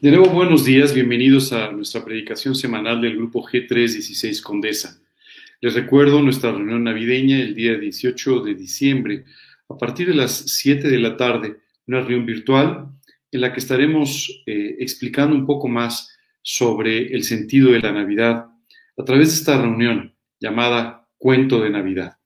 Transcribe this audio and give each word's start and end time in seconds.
De 0.00 0.10
nuevo, 0.10 0.30
buenos 0.30 0.64
días, 0.64 0.94
bienvenidos 0.94 1.52
a 1.52 1.70
nuestra 1.72 2.04
predicación 2.04 2.54
semanal 2.54 3.00
del 3.00 3.16
grupo 3.16 3.46
G316 3.46 4.42
Condesa. 4.42 5.00
Les 5.60 5.74
recuerdo 5.74 6.22
nuestra 6.22 6.52
reunión 6.52 6.84
navideña 6.84 7.38
el 7.38 7.54
día 7.54 7.76
18 7.76 8.40
de 8.40 8.54
diciembre, 8.54 9.24
a 9.68 9.76
partir 9.76 10.08
de 10.08 10.14
las 10.14 10.32
7 10.32 10.88
de 10.88 10.98
la 10.98 11.16
tarde, 11.16 11.58
una 11.86 12.00
reunión 12.00 12.24
virtual 12.24 12.88
en 13.30 13.40
la 13.40 13.52
que 13.52 13.60
estaremos 13.60 14.42
eh, 14.46 14.76
explicando 14.78 15.36
un 15.36 15.44
poco 15.44 15.68
más 15.68 16.16
sobre 16.42 17.14
el 17.14 17.22
sentido 17.24 17.72
de 17.72 17.80
la 17.80 17.92
Navidad 17.92 18.46
a 18.96 19.04
través 19.04 19.28
de 19.28 19.34
esta 19.34 19.60
reunión 19.60 20.14
llamada 20.40 21.08
Cuento 21.18 21.60
de 21.60 21.70
Navidad. 21.70 22.16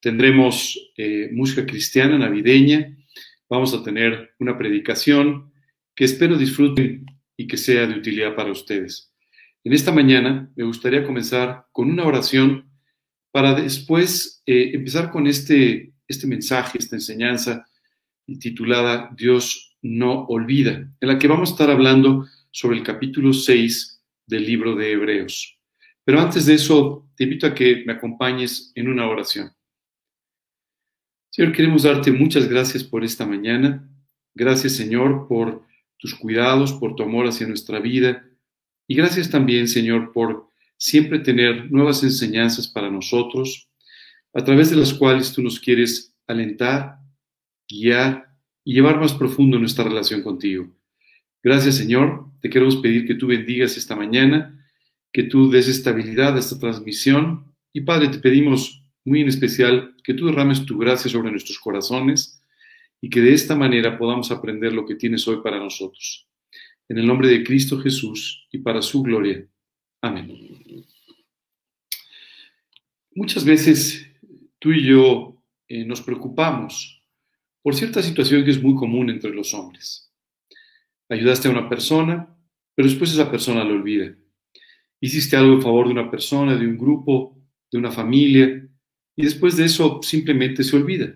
Tendremos 0.00 0.92
eh, 0.96 1.28
música 1.32 1.66
cristiana 1.66 2.16
navideña, 2.16 2.96
vamos 3.48 3.74
a 3.74 3.82
tener 3.82 4.30
una 4.38 4.56
predicación, 4.56 5.49
que 6.00 6.06
espero 6.06 6.38
disfruten 6.38 7.04
y 7.36 7.46
que 7.46 7.58
sea 7.58 7.86
de 7.86 7.92
utilidad 7.92 8.34
para 8.34 8.50
ustedes. 8.50 9.12
En 9.62 9.74
esta 9.74 9.92
mañana 9.92 10.50
me 10.56 10.64
gustaría 10.64 11.04
comenzar 11.04 11.66
con 11.72 11.90
una 11.90 12.06
oración 12.06 12.70
para 13.30 13.52
después 13.52 14.42
eh, 14.46 14.70
empezar 14.72 15.10
con 15.10 15.26
este, 15.26 15.92
este 16.08 16.26
mensaje, 16.26 16.78
esta 16.78 16.96
enseñanza 16.96 17.66
titulada 18.40 19.10
Dios 19.14 19.76
no 19.82 20.24
olvida, 20.24 20.90
en 20.98 21.06
la 21.06 21.18
que 21.18 21.28
vamos 21.28 21.50
a 21.50 21.52
estar 21.52 21.70
hablando 21.70 22.26
sobre 22.50 22.78
el 22.78 22.82
capítulo 22.82 23.34
6 23.34 24.02
del 24.26 24.46
libro 24.46 24.76
de 24.76 24.92
Hebreos. 24.92 25.60
Pero 26.02 26.18
antes 26.18 26.46
de 26.46 26.54
eso, 26.54 27.10
te 27.14 27.24
invito 27.24 27.46
a 27.46 27.54
que 27.54 27.84
me 27.84 27.92
acompañes 27.92 28.72
en 28.74 28.88
una 28.88 29.06
oración. 29.06 29.52
Señor, 31.28 31.52
queremos 31.52 31.82
darte 31.82 32.10
muchas 32.10 32.48
gracias 32.48 32.84
por 32.84 33.04
esta 33.04 33.26
mañana. 33.26 33.86
Gracias, 34.34 34.76
Señor, 34.76 35.28
por 35.28 35.68
tus 36.00 36.14
cuidados, 36.14 36.72
por 36.72 36.96
tu 36.96 37.02
amor 37.02 37.26
hacia 37.26 37.46
nuestra 37.46 37.78
vida. 37.78 38.24
Y 38.88 38.94
gracias 38.94 39.30
también, 39.30 39.68
Señor, 39.68 40.12
por 40.12 40.48
siempre 40.76 41.18
tener 41.18 41.70
nuevas 41.70 42.02
enseñanzas 42.02 42.66
para 42.66 42.90
nosotros, 42.90 43.68
a 44.32 44.42
través 44.42 44.70
de 44.70 44.76
las 44.76 44.94
cuales 44.94 45.32
tú 45.32 45.42
nos 45.42 45.60
quieres 45.60 46.16
alentar, 46.26 46.96
guiar 47.68 48.34
y 48.64 48.74
llevar 48.74 48.98
más 48.98 49.12
profundo 49.12 49.58
nuestra 49.58 49.84
relación 49.84 50.22
contigo. 50.22 50.68
Gracias, 51.42 51.76
Señor. 51.76 52.26
Te 52.40 52.48
queremos 52.48 52.76
pedir 52.76 53.06
que 53.06 53.14
tú 53.14 53.26
bendigas 53.26 53.76
esta 53.76 53.94
mañana, 53.94 54.58
que 55.12 55.24
tú 55.24 55.50
des 55.50 55.68
estabilidad 55.68 56.36
a 56.36 56.38
esta 56.38 56.58
transmisión. 56.58 57.54
Y 57.72 57.82
Padre, 57.82 58.08
te 58.08 58.18
pedimos 58.18 58.82
muy 59.04 59.20
en 59.20 59.28
especial 59.28 59.94
que 60.02 60.14
tú 60.14 60.26
derrames 60.26 60.64
tu 60.64 60.78
gracia 60.78 61.10
sobre 61.10 61.30
nuestros 61.30 61.58
corazones 61.58 62.39
y 63.00 63.08
que 63.08 63.20
de 63.20 63.32
esta 63.32 63.56
manera 63.56 63.98
podamos 63.98 64.30
aprender 64.30 64.72
lo 64.72 64.84
que 64.84 64.94
tienes 64.94 65.26
hoy 65.26 65.40
para 65.42 65.58
nosotros. 65.58 66.28
En 66.88 66.98
el 66.98 67.06
nombre 67.06 67.28
de 67.28 67.44
Cristo 67.44 67.78
Jesús 67.78 68.46
y 68.50 68.58
para 68.58 68.82
su 68.82 69.02
gloria. 69.02 69.46
Amén. 70.02 70.86
Muchas 73.14 73.44
veces 73.44 74.06
tú 74.58 74.72
y 74.72 74.84
yo 74.84 75.42
eh, 75.68 75.84
nos 75.84 76.00
preocupamos 76.02 77.02
por 77.62 77.74
cierta 77.74 78.02
situación 78.02 78.44
que 78.44 78.50
es 78.50 78.62
muy 78.62 78.74
común 78.74 79.10
entre 79.10 79.30
los 79.30 79.52
hombres. 79.54 80.12
Ayudaste 81.08 81.48
a 81.48 81.50
una 81.50 81.68
persona, 81.68 82.36
pero 82.74 82.88
después 82.88 83.12
esa 83.12 83.30
persona 83.30 83.64
lo 83.64 83.74
olvida. 83.74 84.14
Hiciste 85.00 85.36
algo 85.36 85.54
en 85.54 85.62
favor 85.62 85.86
de 85.86 85.92
una 85.92 86.10
persona, 86.10 86.56
de 86.56 86.66
un 86.66 86.78
grupo, 86.78 87.36
de 87.70 87.78
una 87.78 87.90
familia, 87.90 88.68
y 89.16 89.22
después 89.22 89.56
de 89.56 89.64
eso 89.64 90.00
simplemente 90.02 90.62
se 90.62 90.76
olvida. 90.76 91.14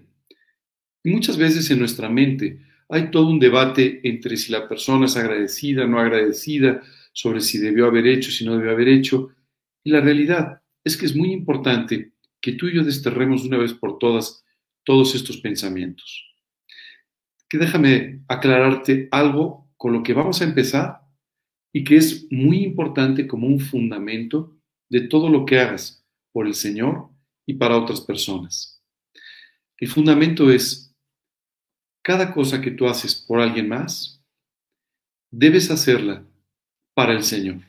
Y 1.04 1.10
muchas 1.10 1.36
veces 1.36 1.70
en 1.70 1.78
nuestra 1.78 2.08
mente 2.08 2.58
hay 2.88 3.10
todo 3.10 3.28
un 3.28 3.38
debate 3.38 4.00
entre 4.02 4.36
si 4.36 4.50
la 4.50 4.68
persona 4.68 5.06
es 5.06 5.16
agradecida, 5.16 5.86
no 5.86 6.00
agradecida, 6.00 6.82
sobre 7.12 7.40
si 7.40 7.58
debió 7.58 7.86
haber 7.86 8.06
hecho, 8.06 8.30
si 8.30 8.44
no 8.44 8.56
debió 8.56 8.72
haber 8.72 8.88
hecho. 8.88 9.28
Y 9.84 9.90
la 9.90 10.00
realidad 10.00 10.62
es 10.82 10.96
que 10.96 11.06
es 11.06 11.14
muy 11.14 11.32
importante 11.32 12.12
que 12.40 12.52
tú 12.52 12.66
y 12.66 12.74
yo 12.74 12.82
desterremos 12.82 13.44
una 13.44 13.58
vez 13.58 13.72
por 13.72 13.98
todas 13.98 14.44
todos 14.84 15.14
estos 15.14 15.38
pensamientos. 15.38 16.30
Que 17.48 17.58
déjame 17.58 18.22
aclararte 18.28 19.08
algo 19.10 19.70
con 19.76 19.92
lo 19.92 20.02
que 20.02 20.12
vamos 20.12 20.40
a 20.40 20.44
empezar 20.44 21.00
y 21.72 21.84
que 21.84 21.96
es 21.96 22.26
muy 22.30 22.62
importante 22.62 23.26
como 23.26 23.46
un 23.46 23.58
fundamento 23.58 24.56
de 24.88 25.02
todo 25.02 25.28
lo 25.28 25.44
que 25.44 25.58
hagas 25.58 26.06
por 26.32 26.46
el 26.46 26.54
Señor 26.54 27.08
y 27.46 27.54
para 27.54 27.76
otras 27.76 28.00
personas. 28.00 28.82
El 29.78 29.88
fundamento 29.88 30.50
es 30.50 30.93
cada 32.04 32.34
cosa 32.34 32.60
que 32.60 32.70
tú 32.70 32.86
haces 32.86 33.14
por 33.14 33.40
alguien 33.40 33.66
más, 33.66 34.22
debes 35.30 35.70
hacerla 35.70 36.22
para 36.92 37.14
el 37.14 37.22
Señor. 37.22 37.62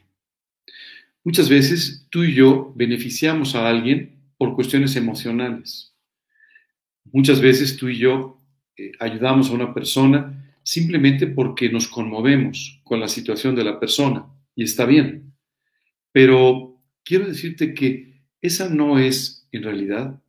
Muchas 1.24 1.48
veces 1.48 2.06
tú 2.10 2.26
y 2.26 2.34
yo 2.34 2.74
beneficiamos 2.76 3.56
a 3.56 3.70
alguien 3.70 4.20
por 4.38 4.54
cuestiones 4.54 4.98
emocionales. 4.98 5.96
Muchas 7.06 7.40
veces 7.40 7.78
tú 7.78 7.88
y 7.88 7.98
yo 7.98 8.42
eh, 8.76 8.92
ayudamos 9.00 9.50
a 9.50 9.54
una 9.54 9.74
persona 9.74 10.54
simplemente 10.64 11.28
porque 11.28 11.70
nos 11.70 11.88
conmovemos 11.88 12.82
con 12.84 13.00
la 13.00 13.08
situación 13.08 13.56
de 13.56 13.64
la 13.64 13.80
persona 13.80 14.26
y 14.54 14.66
está 14.66 14.86
bien. 14.86 15.34
Pero 16.12 16.78
quiero 17.06 17.26
decirte 17.26 17.74
que 17.74 18.22
esa 18.42 18.68
no 18.68 19.00
es 19.00 19.48
en 19.54 19.64
realidad 19.64 20.22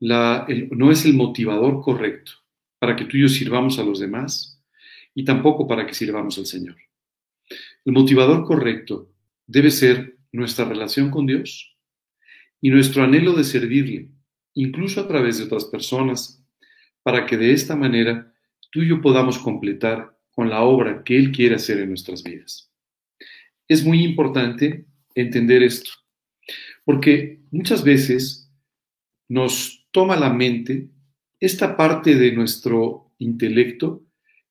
la, 0.00 0.46
no 0.70 0.90
es 0.90 1.06
el 1.06 1.14
motivador 1.14 1.80
correcto 1.80 2.45
para 2.86 2.94
que 2.94 3.04
tú 3.04 3.16
y 3.16 3.22
yo 3.22 3.28
sirvamos 3.28 3.80
a 3.80 3.82
los 3.82 3.98
demás 3.98 4.62
y 5.12 5.24
tampoco 5.24 5.66
para 5.66 5.84
que 5.88 5.92
sirvamos 5.92 6.38
al 6.38 6.46
Señor. 6.46 6.76
El 7.84 7.92
motivador 7.92 8.44
correcto 8.44 9.12
debe 9.44 9.72
ser 9.72 10.18
nuestra 10.30 10.66
relación 10.66 11.10
con 11.10 11.26
Dios 11.26 11.76
y 12.60 12.70
nuestro 12.70 13.02
anhelo 13.02 13.32
de 13.32 13.42
servirle, 13.42 14.08
incluso 14.54 15.00
a 15.00 15.08
través 15.08 15.38
de 15.38 15.44
otras 15.46 15.64
personas, 15.64 16.46
para 17.02 17.26
que 17.26 17.36
de 17.36 17.52
esta 17.52 17.74
manera 17.74 18.32
tú 18.70 18.82
y 18.82 18.88
yo 18.88 19.00
podamos 19.00 19.36
completar 19.36 20.16
con 20.30 20.48
la 20.48 20.62
obra 20.62 21.02
que 21.02 21.18
Él 21.18 21.32
quiere 21.32 21.56
hacer 21.56 21.80
en 21.80 21.88
nuestras 21.88 22.22
vidas. 22.22 22.70
Es 23.66 23.84
muy 23.84 24.04
importante 24.04 24.86
entender 25.16 25.64
esto, 25.64 25.90
porque 26.84 27.40
muchas 27.50 27.82
veces 27.82 28.48
nos 29.28 29.88
toma 29.90 30.14
la 30.14 30.32
mente 30.32 30.88
esta 31.40 31.76
parte 31.76 32.14
de 32.14 32.32
nuestro 32.32 33.12
intelecto 33.18 34.04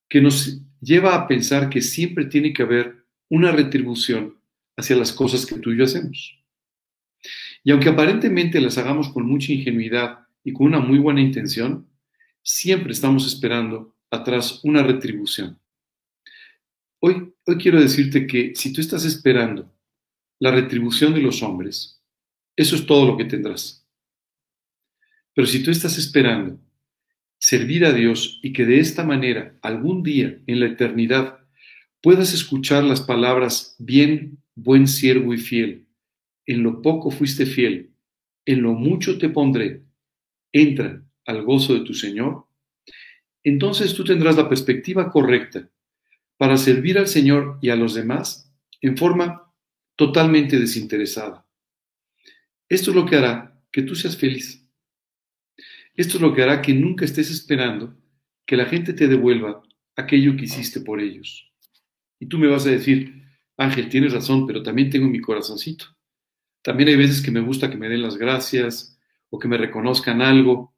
que 0.08 0.22
nos 0.22 0.62
lleva 0.82 1.16
a 1.16 1.28
pensar 1.28 1.70
que 1.70 1.82
siempre 1.82 2.26
tiene 2.26 2.54
que 2.54 2.64
haber 2.64 3.06
una 3.30 3.52
retribución 3.52 4.40
hacia 4.78 4.96
las 4.96 5.12
cosas 5.12 5.46
que 5.46 5.56
tú 5.56 5.72
y 5.72 5.78
yo 5.78 5.86
hacemos. 5.86 6.40
Y 7.64 7.72
aunque 7.72 7.90
aparentemente 7.90 8.62
las 8.62 8.78
hagamos 8.78 9.10
con 9.10 9.26
mucha 9.26 9.52
ingenuidad 9.52 10.20
y 10.44 10.54
con 10.54 10.68
una 10.68 10.80
muy 10.80 11.00
buena 11.00 11.22
intención, 11.22 11.90
siempre 12.44 12.92
estamos 12.92 13.26
esperando 13.26 13.96
atrás 14.12 14.60
una 14.64 14.84
retribución. 14.84 15.60
Hoy, 17.00 17.34
hoy 17.46 17.58
quiero 17.58 17.82
decirte 17.82 18.28
que 18.28 18.54
si 18.56 18.72
tú 18.72 18.82
estás 18.82 19.06
esperando 19.06 19.74
la 20.40 20.52
retribución 20.52 21.14
de 21.14 21.22
los 21.22 21.42
hombres, 21.42 22.00
eso 22.56 22.76
es 22.76 22.86
todo 22.86 23.08
lo 23.08 23.18
que 23.18 23.26
tendrás. 23.26 23.88
Pero 25.34 25.48
si 25.48 25.64
tú 25.64 25.72
estás 25.72 25.98
esperando 25.98 26.60
servir 27.46 27.86
a 27.86 27.94
Dios 27.94 28.40
y 28.42 28.54
que 28.54 28.66
de 28.66 28.80
esta 28.80 29.04
manera 29.04 29.56
algún 29.62 30.02
día 30.02 30.40
en 30.48 30.60
la 30.60 30.66
eternidad 30.66 31.38
puedas 32.02 32.34
escuchar 32.34 32.84
las 32.84 33.02
palabras 33.02 33.76
bien, 33.78 34.40
buen 34.56 34.88
siervo 34.88 35.32
y 35.32 35.38
fiel. 35.38 35.86
En 36.48 36.64
lo 36.64 36.82
poco 36.82 37.12
fuiste 37.12 37.46
fiel, 37.46 37.92
en 38.46 38.64
lo 38.64 38.74
mucho 38.74 39.20
te 39.20 39.30
pondré. 39.30 39.84
Entra 40.52 41.04
al 41.28 41.44
gozo 41.44 41.76
de 41.76 41.82
tu 41.82 41.94
Señor. 41.94 42.48
Entonces 43.44 43.94
tú 43.94 44.04
tendrás 44.04 44.38
la 44.38 44.50
perspectiva 44.50 45.12
correcta 45.12 45.70
para 46.38 46.58
servir 46.58 46.98
al 46.98 47.08
Señor 47.08 47.60
y 47.62 47.70
a 47.70 47.76
los 47.76 47.94
demás 47.94 48.52
en 48.82 48.98
forma 48.98 49.54
totalmente 49.96 50.58
desinteresada. 50.58 51.46
Esto 52.68 52.90
es 52.90 52.96
lo 52.96 53.06
que 53.06 53.18
hará 53.18 53.62
que 53.72 53.84
tú 53.84 53.94
seas 53.94 54.18
feliz. 54.18 54.65
Esto 55.96 56.18
es 56.18 56.22
lo 56.22 56.34
que 56.34 56.44
hará 56.44 56.62
que 56.62 56.74
nunca 56.74 57.06
estés 57.06 57.32
esperando 57.32 57.96
que 58.46 58.58
la 58.58 58.66
gente 58.66 58.94
te 58.94 59.08
devuelva 59.08 59.64
aquello 59.96 60.36
que 60.36 60.44
hiciste 60.44 60.82
por 60.82 61.00
ellos. 61.00 61.52
Y 62.20 62.28
tú 62.28 62.38
me 62.38 62.48
vas 62.48 62.66
a 62.66 62.72
decir, 62.72 63.24
Ángel, 63.58 63.88
tienes 63.90 64.14
razón, 64.14 64.46
pero 64.46 64.62
también 64.62 64.90
tengo 64.90 65.08
mi 65.08 65.20
corazoncito. 65.20 65.86
También 66.62 66.90
hay 66.90 66.98
veces 66.98 67.22
que 67.22 67.32
me 67.32 67.40
gusta 67.40 67.70
que 67.70 67.78
me 67.78 67.88
den 67.88 68.02
las 68.02 68.18
gracias 68.18 69.00
o 69.30 69.40
que 69.40 69.48
me 69.48 69.58
reconozcan 69.58 70.22
algo. 70.22 70.76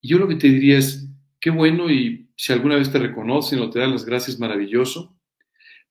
Y 0.00 0.08
yo 0.08 0.18
lo 0.18 0.26
que 0.26 0.36
te 0.36 0.48
diría 0.48 0.78
es, 0.78 1.08
qué 1.38 1.50
bueno 1.50 1.90
y 1.90 2.30
si 2.36 2.52
alguna 2.52 2.76
vez 2.76 2.90
te 2.90 2.98
reconocen 2.98 3.60
o 3.60 3.70
te 3.70 3.78
dan 3.78 3.92
las 3.92 4.04
gracias, 4.04 4.38
maravilloso. 4.38 5.16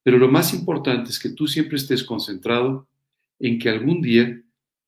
Pero 0.03 0.17
lo 0.17 0.29
más 0.29 0.53
importante 0.53 1.11
es 1.11 1.19
que 1.19 1.29
tú 1.29 1.47
siempre 1.47 1.77
estés 1.77 2.03
concentrado 2.03 2.89
en 3.39 3.59
que 3.59 3.69
algún 3.69 4.01
día 4.01 4.41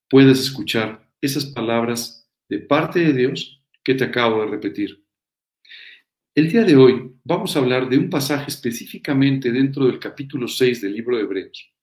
puedas 0.10 0.40
escuchar 0.40 1.10
esas 1.22 1.46
palabras 1.46 2.30
de 2.50 2.60
parte 2.60 3.00
de 3.00 3.14
Dios 3.14 3.61
que 3.84 3.96
te 3.96 4.04
acabo 4.04 4.42
de 4.42 4.52
repetir. 4.52 5.04
El 6.34 6.50
día 6.50 6.64
de 6.64 6.76
hoy 6.76 7.12
vamos 7.24 7.56
a 7.56 7.60
hablar 7.60 7.90
de 7.90 7.98
un 7.98 8.10
pasaje 8.10 8.46
específicamente 8.48 9.52
dentro 9.52 9.86
del 9.86 10.00
capítulo 10.00 10.48
6 10.48 10.82
del 10.82 10.94
libro 10.94 11.18
de 11.18 11.24
Hebreos, 11.24 11.74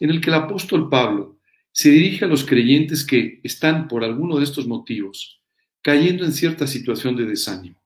en 0.00 0.10
el 0.10 0.20
que 0.20 0.30
el 0.30 0.36
apóstol 0.36 0.88
Pablo 0.88 1.38
se 1.72 1.90
dirige 1.90 2.24
a 2.24 2.28
los 2.28 2.44
creyentes 2.44 3.04
que 3.04 3.40
están 3.42 3.88
por 3.88 4.04
alguno 4.04 4.38
de 4.38 4.44
estos 4.44 4.66
motivos 4.66 5.38
cayendo 5.82 6.24
en 6.24 6.32
cierta 6.32 6.66
situación 6.66 7.16
de 7.16 7.24
desánimo. 7.24 7.82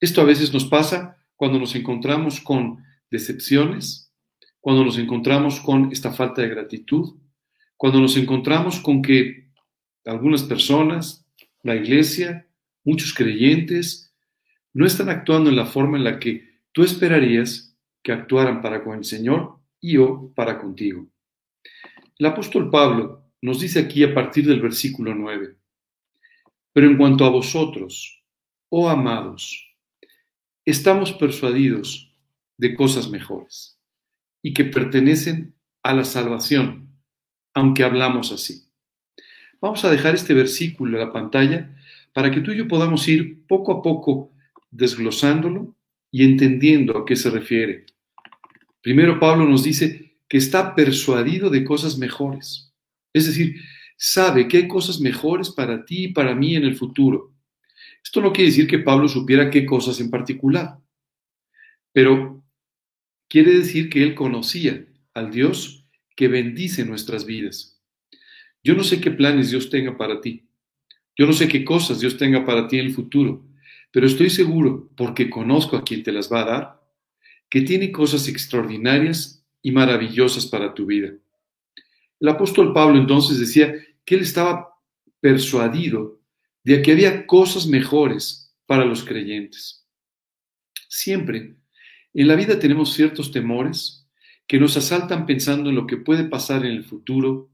Esto 0.00 0.20
a 0.20 0.24
veces 0.24 0.52
nos 0.52 0.64
pasa 0.64 1.16
cuando 1.36 1.58
nos 1.58 1.74
encontramos 1.74 2.40
con 2.40 2.84
decepciones, 3.10 4.12
cuando 4.60 4.84
nos 4.84 4.98
encontramos 4.98 5.60
con 5.60 5.90
esta 5.92 6.12
falta 6.12 6.42
de 6.42 6.48
gratitud, 6.48 7.16
cuando 7.76 8.00
nos 8.00 8.16
encontramos 8.16 8.80
con 8.80 9.02
que 9.02 9.50
algunas 10.04 10.42
personas, 10.42 11.21
la 11.62 11.76
iglesia, 11.76 12.48
muchos 12.84 13.14
creyentes, 13.14 14.14
no 14.72 14.86
están 14.86 15.08
actuando 15.08 15.50
en 15.50 15.56
la 15.56 15.66
forma 15.66 15.98
en 15.98 16.04
la 16.04 16.18
que 16.18 16.62
tú 16.72 16.82
esperarías 16.82 17.76
que 18.02 18.12
actuaran 18.12 18.62
para 18.62 18.82
con 18.82 18.98
el 18.98 19.04
Señor 19.04 19.58
y 19.80 19.96
o 19.98 20.32
para 20.34 20.58
contigo. 20.58 21.06
El 22.18 22.26
apóstol 22.26 22.70
Pablo 22.70 23.24
nos 23.40 23.60
dice 23.60 23.80
aquí 23.80 24.04
a 24.04 24.14
partir 24.14 24.46
del 24.46 24.60
versículo 24.60 25.14
9, 25.14 25.56
pero 26.72 26.86
en 26.86 26.96
cuanto 26.96 27.24
a 27.24 27.30
vosotros, 27.30 28.24
oh 28.68 28.88
amados, 28.88 29.76
estamos 30.64 31.12
persuadidos 31.12 32.16
de 32.56 32.74
cosas 32.74 33.10
mejores 33.10 33.78
y 34.42 34.54
que 34.54 34.64
pertenecen 34.64 35.54
a 35.82 35.94
la 35.94 36.04
salvación, 36.04 36.96
aunque 37.54 37.84
hablamos 37.84 38.32
así. 38.32 38.71
Vamos 39.62 39.84
a 39.84 39.90
dejar 39.90 40.16
este 40.16 40.34
versículo 40.34 40.98
en 40.98 41.06
la 41.06 41.12
pantalla 41.12 41.72
para 42.12 42.32
que 42.32 42.40
tú 42.40 42.50
y 42.50 42.56
yo 42.56 42.66
podamos 42.66 43.06
ir 43.06 43.46
poco 43.46 43.70
a 43.70 43.80
poco 43.80 44.32
desglosándolo 44.72 45.76
y 46.10 46.24
entendiendo 46.24 46.98
a 46.98 47.06
qué 47.06 47.14
se 47.14 47.30
refiere. 47.30 47.86
Primero 48.82 49.20
Pablo 49.20 49.44
nos 49.46 49.62
dice 49.62 50.16
que 50.28 50.36
está 50.36 50.74
persuadido 50.74 51.48
de 51.48 51.62
cosas 51.64 51.96
mejores. 51.96 52.74
Es 53.12 53.26
decir, 53.26 53.54
sabe 53.96 54.48
que 54.48 54.56
hay 54.56 54.68
cosas 54.68 55.00
mejores 55.00 55.50
para 55.50 55.84
ti 55.84 56.06
y 56.06 56.12
para 56.12 56.34
mí 56.34 56.56
en 56.56 56.64
el 56.64 56.74
futuro. 56.74 57.32
Esto 58.02 58.20
no 58.20 58.32
quiere 58.32 58.50
decir 58.50 58.66
que 58.66 58.80
Pablo 58.80 59.06
supiera 59.06 59.48
qué 59.48 59.64
cosas 59.64 60.00
en 60.00 60.10
particular, 60.10 60.76
pero 61.92 62.42
quiere 63.28 63.58
decir 63.58 63.88
que 63.88 64.02
él 64.02 64.16
conocía 64.16 64.84
al 65.14 65.30
Dios 65.30 65.86
que 66.16 66.26
bendice 66.26 66.84
nuestras 66.84 67.24
vidas. 67.24 67.71
Yo 68.62 68.74
no 68.74 68.84
sé 68.84 69.00
qué 69.00 69.10
planes 69.10 69.50
Dios 69.50 69.70
tenga 69.70 69.96
para 69.96 70.20
ti. 70.20 70.46
Yo 71.16 71.26
no 71.26 71.32
sé 71.32 71.48
qué 71.48 71.64
cosas 71.64 72.00
Dios 72.00 72.16
tenga 72.16 72.44
para 72.44 72.68
ti 72.68 72.78
en 72.78 72.86
el 72.86 72.94
futuro, 72.94 73.44
pero 73.90 74.06
estoy 74.06 74.30
seguro, 74.30 74.88
porque 74.96 75.28
conozco 75.28 75.76
a 75.76 75.84
quien 75.84 76.02
te 76.02 76.12
las 76.12 76.32
va 76.32 76.42
a 76.42 76.44
dar, 76.44 76.82
que 77.50 77.60
tiene 77.60 77.92
cosas 77.92 78.28
extraordinarias 78.28 79.44
y 79.60 79.72
maravillosas 79.72 80.46
para 80.46 80.72
tu 80.72 80.86
vida. 80.86 81.12
El 82.18 82.28
apóstol 82.28 82.72
Pablo 82.72 82.98
entonces 82.98 83.38
decía 83.38 83.74
que 84.04 84.14
él 84.14 84.22
estaba 84.22 84.80
persuadido 85.20 86.20
de 86.64 86.80
que 86.80 86.92
había 86.92 87.26
cosas 87.26 87.66
mejores 87.66 88.54
para 88.66 88.84
los 88.84 89.04
creyentes. 89.04 89.86
Siempre 90.88 91.56
en 92.14 92.28
la 92.28 92.36
vida 92.36 92.58
tenemos 92.58 92.94
ciertos 92.94 93.30
temores 93.32 94.08
que 94.46 94.58
nos 94.58 94.76
asaltan 94.76 95.26
pensando 95.26 95.70
en 95.70 95.76
lo 95.76 95.86
que 95.86 95.96
puede 95.96 96.24
pasar 96.24 96.64
en 96.64 96.72
el 96.72 96.84
futuro, 96.84 97.51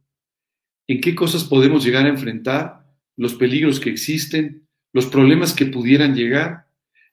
en 0.88 1.00
qué 1.00 1.14
cosas 1.14 1.44
podemos 1.44 1.85
llegar 1.85 2.06
a 2.06 2.08
enfrentar, 2.08 2.85
los 3.17 3.35
peligros 3.35 3.79
que 3.79 3.90
existen, 3.90 4.67
los 4.93 5.06
problemas 5.06 5.55
que 5.55 5.67
pudieran 5.67 6.17
llegar, 6.17 6.67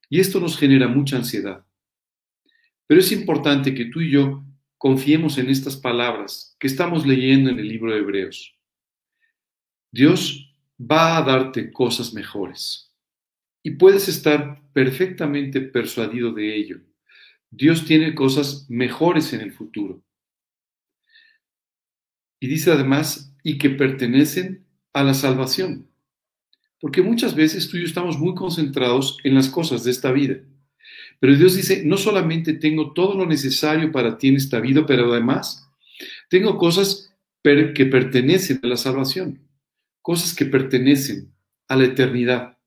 y 0.10 0.20
esto 0.20 0.40
nos 0.40 0.58
genera 0.58 0.88
mucha 0.88 1.18
ansiedad. 1.18 1.66
Pero 2.88 3.02
es 3.02 3.12
importante 3.12 3.74
que 3.74 3.86
tú 3.86 4.02
y 4.02 4.12
yo 4.12 4.44
confiemos 4.78 5.38
en 5.38 5.50
estas 5.50 5.76
palabras 5.76 6.56
que 6.60 6.68
estamos 6.68 7.06
leyendo 7.06 7.50
en 7.50 7.60
el 7.60 7.68
libro 7.68 7.92
de 7.92 8.00
Hebreos. 8.00 8.58
Dios 9.92 10.56
va 10.80 11.18
a 11.18 11.24
darte 11.24 11.72
cosas 11.72 12.14
mejores 12.14 12.94
y 13.64 13.72
puedes 13.72 14.08
estar 14.08 14.62
perfectamente 14.74 15.62
persuadido 15.62 16.32
de 16.32 16.56
ello. 16.56 16.82
Dios 17.50 17.86
tiene 17.86 18.14
cosas 18.14 18.70
mejores 18.70 19.34
en 19.34 19.42
el 19.42 19.52
futuro. 19.52 20.04
Y 22.40 22.48
dice 22.48 22.72
además, 22.72 23.35
y 23.46 23.60
que 23.60 23.70
pertenecen 23.70 24.66
a 24.92 25.04
la 25.04 25.14
salvación. 25.14 25.88
Porque 26.82 27.04
muchas 27.04 27.36
veces 27.36 27.70
tú 27.70 27.78
y 27.78 27.82
yo 27.82 27.86
estamos 27.86 28.18
muy 28.18 28.34
concentrados 28.34 29.20
en 29.24 29.36
las 29.36 29.50
cosas 29.50 29.84
de 29.84 29.92
esta 29.92 30.12
vida. 30.12 30.38
Pero 31.20 31.36
Dios 31.36 31.56
dice, 31.56 31.84
no 31.86 31.96
solamente 31.96 32.54
tengo 32.54 32.92
todo 32.94 33.14
lo 33.14 33.28
necesario 33.28 33.92
para 33.92 34.18
ti 34.18 34.30
en 34.30 34.38
esta 34.38 34.60
vida, 34.60 34.84
pero 34.88 35.12
además 35.12 35.70
tengo 36.28 36.58
cosas 36.58 37.16
que 37.44 37.86
pertenecen 37.86 38.60
a 38.64 38.68
la 38.68 38.78
salvación, 38.78 39.48
cosas 40.02 40.34
que 40.34 40.46
pertenecen 40.46 41.32
a 41.68 41.76
la 41.76 41.86
eternidad, 41.86 42.58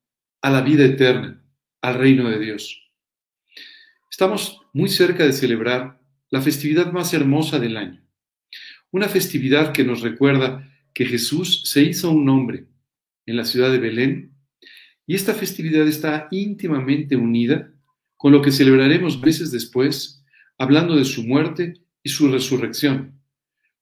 a 0.41 0.51
la 0.51 0.61
vida 0.61 0.85
eterna, 0.85 1.43
al 1.83 1.95
reino 1.99 2.31
de 2.31 2.39
Dios. 2.39 2.89
Estamos 4.09 4.61
muy 4.73 4.89
cerca 4.89 5.25
de 5.25 5.33
celebrar 5.33 6.01
la 6.31 6.41
festividad 6.41 6.93
más 6.93 7.13
hermosa 7.15 7.59
del 7.59 7.77
año, 7.77 8.08
una 8.91 9.09
festividad 9.09 9.73
que 9.73 9.85
nos 9.85 10.01
recuerda 10.01 10.69
que 10.95 11.05
Jesús 11.05 11.63
se 11.65 11.83
hizo 11.83 12.11
un 12.11 12.29
hombre 12.29 12.67
en 13.27 13.37
la 13.37 13.45
ciudad 13.45 13.71
de 13.71 13.79
Belén 13.79 14.33
y 15.07 15.15
esta 15.15 15.35
festividad 15.35 15.87
está 15.87 16.29
íntimamente 16.31 17.17
unida 17.17 17.73
con 18.17 18.33
lo 18.33 18.43
que 18.43 18.51
celebraremos 18.51 19.21
meses 19.21 19.51
después, 19.51 20.25
hablando 20.59 20.97
de 20.97 21.05
su 21.05 21.25
muerte 21.25 21.75
y 22.03 22.11
su 22.11 22.29
resurrección, 22.29 23.21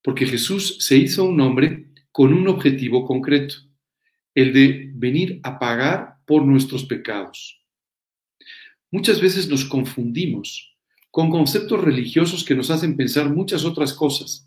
porque 0.03 0.27
Jesús 0.27 0.77
se 0.81 0.97
hizo 0.97 1.25
un 1.25 1.41
hombre 1.41 1.87
con 2.13 2.33
un 2.33 2.47
objetivo 2.49 3.07
concreto, 3.07 3.57
el 4.35 4.53
de 4.53 4.91
venir 4.95 5.41
a 5.43 5.59
pagar 5.59 6.19
por 6.27 6.45
nuestros 6.45 6.85
pecados. 6.85 7.61
Muchas 8.91 9.21
veces 9.21 9.49
nos 9.49 9.65
confundimos 9.65 10.77
con 11.11 11.31
conceptos 11.31 11.81
religiosos 11.81 12.45
que 12.45 12.55
nos 12.55 12.71
hacen 12.71 12.97
pensar 12.97 13.35
muchas 13.35 13.65
otras 13.65 13.93
cosas, 13.95 14.46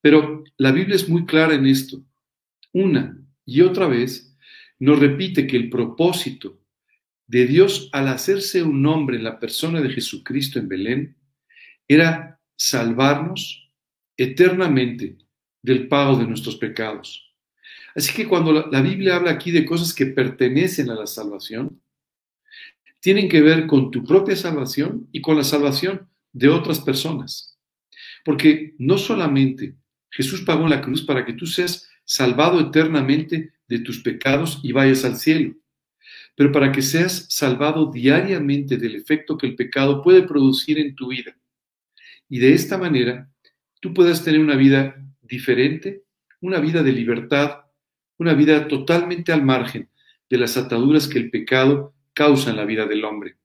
pero 0.00 0.44
la 0.56 0.72
Biblia 0.72 0.96
es 0.96 1.08
muy 1.08 1.26
clara 1.26 1.54
en 1.54 1.66
esto. 1.66 2.02
Una 2.72 3.18
y 3.44 3.60
otra 3.62 3.86
vez 3.86 4.36
nos 4.78 4.98
repite 4.98 5.46
que 5.46 5.56
el 5.56 5.70
propósito 5.70 6.60
de 7.26 7.46
Dios 7.46 7.88
al 7.92 8.08
hacerse 8.08 8.62
un 8.62 8.84
hombre 8.86 9.16
en 9.16 9.24
la 9.24 9.38
persona 9.38 9.80
de 9.80 9.90
Jesucristo 9.90 10.58
en 10.58 10.68
Belén 10.68 11.16
era 11.86 12.40
salvarnos 12.56 13.70
eternamente 14.16 15.18
del 15.62 15.88
pago 15.88 16.16
de 16.16 16.26
nuestros 16.26 16.56
pecados. 16.56 17.28
Así 17.94 18.14
que 18.14 18.28
cuando 18.28 18.52
la, 18.70 18.80
Biblia 18.80 19.16
habla 19.16 19.32
aquí 19.32 19.50
de 19.50 19.64
cosas 19.64 19.92
que 19.92 20.06
pertenecen 20.06 20.90
a 20.90 20.94
la 20.94 21.06
salvación, 21.06 21.80
tienen 23.00 23.28
que 23.28 23.40
ver 23.40 23.66
con 23.66 23.90
tu 23.90 24.04
propia 24.04 24.36
salvación 24.36 25.08
y 25.12 25.20
con 25.20 25.36
la 25.36 25.44
salvación 25.44 26.08
de 26.32 26.48
otras 26.48 26.80
personas. 26.80 27.58
Porque 28.24 28.74
no 28.78 28.98
solamente 28.98 29.76
Jesús 30.10 30.42
pagó 30.42 30.64
en 30.64 30.70
la 30.70 30.80
cruz 30.80 31.02
para 31.02 31.24
que 31.24 31.32
tú 31.32 31.46
seas 31.46 31.88
salvado 32.04 32.60
eternamente 32.60 33.52
de 33.68 33.78
tus 33.80 34.00
pecados 34.00 34.60
y 34.62 34.72
vayas 34.72 35.04
al 35.04 35.16
cielo, 35.16 35.54
pero 36.34 36.50
para 36.52 36.72
que 36.72 36.82
seas 36.82 37.26
salvado 37.28 37.90
diariamente 37.90 38.76
del 38.76 38.94
efecto 38.94 39.36
que 39.36 39.46
el 39.46 39.56
pecado 39.56 40.02
puede 40.02 40.22
producir 40.22 40.78
en 40.78 40.94
tu 40.94 41.08
vida. 41.08 41.36
Y 42.28 42.38
de 42.38 42.54
esta 42.54 42.78
manera, 42.78 43.28
tú 43.80 43.92
puedas 43.92 44.24
tener 44.24 44.40
una 44.40 44.56
vida 44.56 44.96
diferente, 45.22 46.04
una 46.40 46.60
vida 46.60 46.82
de 46.82 46.92
libertad, 46.92 47.58
una 48.18 48.34
vida 48.34 48.68
totalmente 48.68 49.32
al 49.32 49.44
margen 49.44 49.88
de 50.30 50.38
las 50.38 50.56
ataduras 50.56 51.08
que 51.08 51.18
el 51.18 51.30
pecado 51.30 51.94
causa 52.12 52.50
en 52.50 52.56
la 52.56 52.64
vida 52.64 52.86
del 52.86 53.04
hombre. 53.04 53.36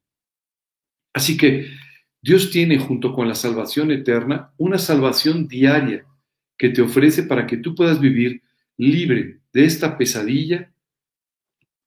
Así 1.14 1.38
que 1.38 1.70
Dios 2.22 2.50
tiene 2.52 2.80
junto 2.80 3.14
con 3.14 3.28
la 3.28 3.36
salvación 3.36 3.92
eterna 3.92 4.52
una 4.58 4.78
salvación 4.78 5.48
diaria 5.48 6.06
que 6.58 6.70
te 6.70 6.82
ofrece 6.82 7.24
para 7.24 7.48
que 7.48 7.58
tú 7.58 7.76
puedas 7.76 8.00
vivir 8.00 8.42
libre 8.78 9.42
de 9.52 9.66
esta 9.66 9.98
pesadilla 9.98 10.74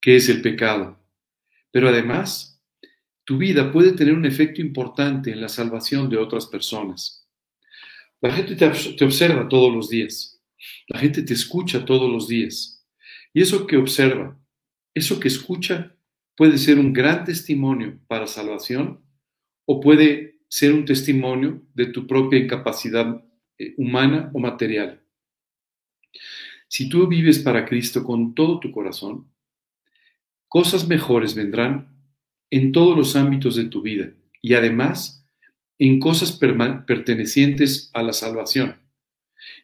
que 0.01 0.17
es 0.17 0.29
el 0.29 0.41
pecado. 0.43 1.01
Pero 1.71 1.89
además, 1.89 2.63
tu 3.25 3.39
vida 3.39 3.73
puede 3.73 3.93
tener 3.93 4.15
un 4.15 4.25
efecto 4.25 4.61
importante 4.61 5.33
en 5.33 5.41
la 5.41 5.49
salvación 5.49 6.09
de 6.09 6.17
otras 6.17 6.47
personas. 6.47 7.27
La 8.21 8.33
gente 8.33 8.55
te, 8.57 9.05
observa 9.05 9.49
todos 9.49 9.75
los 9.75 9.89
días. 9.89 10.41
La 10.89 10.99
gente 10.99 11.23
te 11.23 11.35
escucha 11.35 11.85
todos 11.85 12.11
los 12.11 12.29
días. 12.29 12.87
Y 13.35 13.43
eso 13.43 13.67
que 13.67 13.77
observa, 13.77 14.41
eso 14.95 15.21
que 15.21 15.29
escucha, 15.29 15.95
puede 16.37 16.57
ser 16.59 16.79
un 16.79 16.93
gran 16.93 17.25
testimonio 17.25 17.99
para 18.07 18.27
salvación 18.27 19.05
o 19.65 19.81
puede 19.81 20.39
ser 20.49 20.73
un 20.73 20.85
testimonio 20.85 21.63
de 21.75 21.87
tu 21.87 22.07
propia 22.07 22.39
incapacidad 22.39 23.26
eh, 23.59 23.75
humana 23.77 24.31
o 24.35 24.39
material. 24.39 25.03
Si 26.69 26.89
tú 26.89 27.07
vives 27.07 27.39
para 27.39 27.65
Cristo 27.65 28.03
con 28.03 28.35
todo 28.35 28.61
tu 28.61 28.71
corazón, 28.73 29.31
cosas 30.49 30.89
mejores 30.89 31.35
vendrán 31.35 31.89
en 32.51 32.73
todos 32.73 32.97
los 32.97 33.17
ámbitos 33.17 33.57
de 33.57 33.67
tu 33.67 33.83
vida 33.83 34.13
y 34.43 34.55
además 34.55 35.25
en 35.79 36.01
cosas 36.01 36.33
pertenecientes 36.87 37.91
a 37.93 38.03
la 38.03 38.13
salvación. 38.13 38.77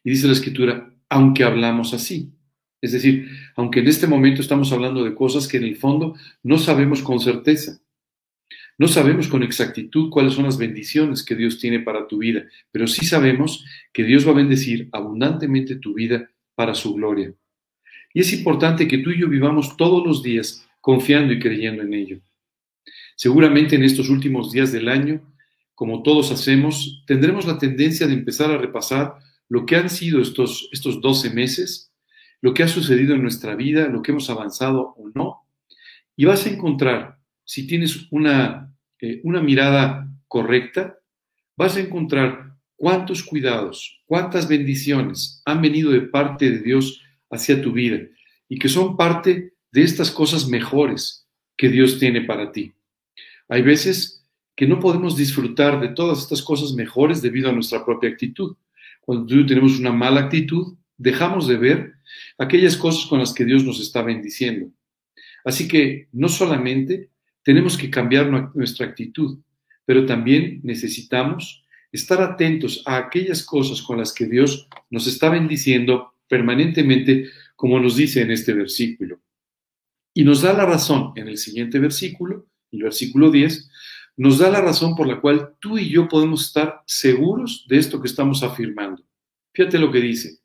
Y 0.04 0.10
dice 0.10 0.26
la 0.26 0.34
escritura, 0.34 0.94
aunque 1.08 1.44
hablamos 1.44 1.94
así. 1.94 2.32
Es 2.80 2.92
decir, 2.92 3.28
aunque 3.56 3.80
en 3.80 3.88
este 3.88 4.06
momento 4.06 4.42
estamos 4.42 4.72
hablando 4.72 5.04
de 5.04 5.14
cosas 5.14 5.46
que 5.46 5.56
en 5.56 5.64
el 5.64 5.76
fondo 5.76 6.16
no 6.42 6.58
sabemos 6.58 7.02
con 7.02 7.20
certeza. 7.20 7.81
No 8.78 8.88
sabemos 8.88 9.28
con 9.28 9.42
exactitud 9.42 10.10
cuáles 10.10 10.34
son 10.34 10.44
las 10.44 10.58
bendiciones 10.58 11.24
que 11.24 11.34
Dios 11.34 11.58
tiene 11.58 11.80
para 11.80 12.06
tu 12.08 12.18
vida, 12.18 12.44
pero 12.70 12.86
sí 12.86 13.04
sabemos 13.04 13.64
que 13.92 14.04
Dios 14.04 14.26
va 14.26 14.32
a 14.32 14.36
bendecir 14.36 14.88
abundantemente 14.92 15.76
tu 15.76 15.94
vida 15.94 16.30
para 16.54 16.74
su 16.74 16.94
gloria. 16.94 17.32
Y 18.14 18.20
es 18.20 18.32
importante 18.32 18.88
que 18.88 18.98
tú 18.98 19.10
y 19.10 19.20
yo 19.20 19.28
vivamos 19.28 19.76
todos 19.76 20.06
los 20.06 20.22
días 20.22 20.66
confiando 20.80 21.32
y 21.32 21.38
creyendo 21.38 21.82
en 21.82 21.94
ello. 21.94 22.20
Seguramente 23.16 23.76
en 23.76 23.84
estos 23.84 24.08
últimos 24.08 24.52
días 24.52 24.72
del 24.72 24.88
año, 24.88 25.22
como 25.74 26.02
todos 26.02 26.30
hacemos, 26.32 27.02
tendremos 27.06 27.46
la 27.46 27.58
tendencia 27.58 28.06
de 28.06 28.14
empezar 28.14 28.50
a 28.50 28.58
repasar 28.58 29.14
lo 29.48 29.66
que 29.66 29.76
han 29.76 29.90
sido 29.90 30.20
estos, 30.20 30.68
estos 30.72 31.00
12 31.00 31.30
meses, 31.30 31.92
lo 32.40 32.52
que 32.54 32.62
ha 32.62 32.68
sucedido 32.68 33.14
en 33.14 33.22
nuestra 33.22 33.54
vida, 33.54 33.86
lo 33.88 34.02
que 34.02 34.12
hemos 34.12 34.28
avanzado 34.28 34.94
o 34.96 35.10
no, 35.14 35.46
y 36.16 36.24
vas 36.24 36.46
a 36.46 36.50
encontrar, 36.50 37.18
si 37.44 37.66
tienes 37.66 38.08
una, 38.10 38.74
eh, 39.00 39.20
una 39.24 39.40
mirada 39.40 40.08
correcta, 40.28 40.98
vas 41.56 41.76
a 41.76 41.80
encontrar 41.80 42.56
cuántos 42.76 43.22
cuidados, 43.22 44.02
cuántas 44.06 44.48
bendiciones 44.48 45.42
han 45.44 45.62
venido 45.62 45.90
de 45.90 46.02
parte 46.02 46.50
de 46.50 46.60
Dios 46.60 47.02
hacia 47.30 47.62
tu 47.62 47.72
vida 47.72 48.00
y 48.48 48.58
que 48.58 48.68
son 48.68 48.96
parte 48.96 49.54
de 49.70 49.82
estas 49.82 50.10
cosas 50.10 50.48
mejores 50.48 51.26
que 51.56 51.68
Dios 51.68 51.98
tiene 51.98 52.22
para 52.22 52.52
ti. 52.52 52.72
Hay 53.48 53.62
veces 53.62 54.26
que 54.56 54.66
no 54.66 54.80
podemos 54.80 55.16
disfrutar 55.16 55.80
de 55.80 55.88
todas 55.88 56.18
estas 56.18 56.42
cosas 56.42 56.72
mejores 56.72 57.22
debido 57.22 57.48
a 57.48 57.52
nuestra 57.52 57.84
propia 57.84 58.10
actitud. 58.10 58.56
Cuando 59.00 59.46
tenemos 59.46 59.78
una 59.78 59.92
mala 59.92 60.22
actitud, 60.22 60.76
dejamos 60.96 61.48
de 61.48 61.56
ver 61.56 61.92
aquellas 62.38 62.76
cosas 62.76 63.06
con 63.06 63.18
las 63.18 63.32
que 63.32 63.44
Dios 63.44 63.64
nos 63.64 63.80
está 63.80 64.02
bendiciendo. 64.02 64.70
Así 65.44 65.66
que 65.66 66.08
no 66.12 66.28
solamente 66.28 67.10
tenemos 67.42 67.76
que 67.76 67.90
cambiar 67.90 68.28
nuestra 68.54 68.86
actitud, 68.86 69.38
pero 69.84 70.06
también 70.06 70.60
necesitamos 70.62 71.64
estar 71.90 72.22
atentos 72.22 72.82
a 72.86 72.96
aquellas 72.96 73.44
cosas 73.44 73.82
con 73.82 73.98
las 73.98 74.12
que 74.12 74.26
Dios 74.26 74.68
nos 74.90 75.06
está 75.06 75.28
bendiciendo 75.28 76.14
permanentemente, 76.28 77.28
como 77.56 77.78
nos 77.78 77.96
dice 77.96 78.22
en 78.22 78.30
este 78.30 78.54
versículo. 78.54 79.20
Y 80.14 80.24
nos 80.24 80.42
da 80.42 80.52
la 80.52 80.66
razón 80.66 81.12
en 81.16 81.28
el 81.28 81.38
siguiente 81.38 81.78
versículo, 81.78 82.46
el 82.70 82.82
versículo 82.82 83.30
10, 83.30 83.70
nos 84.16 84.38
da 84.38 84.50
la 84.50 84.60
razón 84.60 84.94
por 84.94 85.06
la 85.06 85.20
cual 85.20 85.54
tú 85.58 85.78
y 85.78 85.88
yo 85.88 86.08
podemos 86.08 86.46
estar 86.46 86.82
seguros 86.86 87.66
de 87.68 87.78
esto 87.78 88.00
que 88.00 88.08
estamos 88.08 88.42
afirmando. 88.42 89.02
Fíjate 89.54 89.78
lo 89.78 89.90
que 89.90 90.00
dice, 90.00 90.38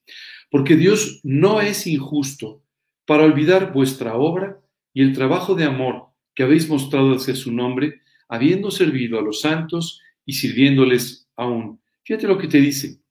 porque 0.49 0.75
Dios 0.75 1.19
no 1.23 1.61
es 1.61 1.87
injusto 1.87 2.63
para 3.05 3.23
olvidar 3.23 3.73
vuestra 3.73 4.15
obra 4.15 4.59
y 4.93 5.01
el 5.01 5.13
trabajo 5.13 5.55
de 5.55 5.65
amor 5.65 6.06
que 6.37 6.43
habéis 6.43 6.69
mostrado 6.69 7.15
hacia 7.15 7.35
su 7.35 7.51
nombre, 7.51 8.01
habiendo 8.29 8.69
servido 8.69 9.17
a 9.17 9.23
los 9.23 9.41
santos 9.41 9.99
y 10.23 10.33
sirviéndoles 10.33 11.27
aún. 11.35 11.81
Fíjate 12.05 12.27
lo 12.27 12.37
que 12.37 12.47
te 12.47 12.61
dice. 12.61 13.01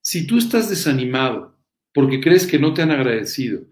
Si 0.00 0.24
tú 0.24 0.38
estás 0.38 0.70
desanimado 0.70 1.58
porque 1.92 2.20
crees 2.20 2.46
que 2.46 2.60
no 2.60 2.72
te 2.72 2.82
han 2.82 2.92
agradecido, 2.92 3.66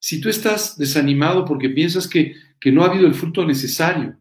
si 0.00 0.20
tú 0.20 0.28
estás 0.28 0.76
desanimado 0.76 1.44
porque 1.44 1.70
piensas 1.70 2.08
que 2.08 2.34
que 2.60 2.72
no 2.72 2.82
ha 2.82 2.88
habido 2.88 3.06
el 3.06 3.14
fruto 3.14 3.44
necesario, 3.46 4.16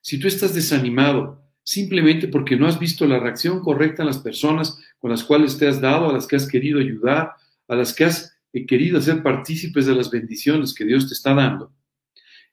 si 0.00 0.18
tú 0.18 0.28
estás 0.28 0.54
desanimado 0.54 1.42
simplemente 1.62 2.28
porque 2.28 2.56
no 2.56 2.66
has 2.66 2.78
visto 2.78 3.06
la 3.06 3.18
reacción 3.18 3.60
correcta 3.60 4.02
en 4.02 4.08
las 4.08 4.18
personas 4.18 4.78
con 4.98 5.10
las 5.10 5.22
cuales 5.24 5.58
te 5.58 5.68
has 5.68 5.80
dado, 5.80 6.08
a 6.08 6.12
las 6.12 6.26
que 6.26 6.36
has 6.36 6.48
querido 6.48 6.80
ayudar, 6.80 7.32
a 7.68 7.74
las 7.74 7.94
que 7.94 8.04
has 8.04 8.36
eh, 8.52 8.66
querido 8.66 8.98
hacer 8.98 9.22
partícipes 9.22 9.86
de 9.86 9.94
las 9.94 10.10
bendiciones 10.10 10.74
que 10.74 10.84
Dios 10.84 11.08
te 11.08 11.14
está 11.14 11.34
dando, 11.34 11.72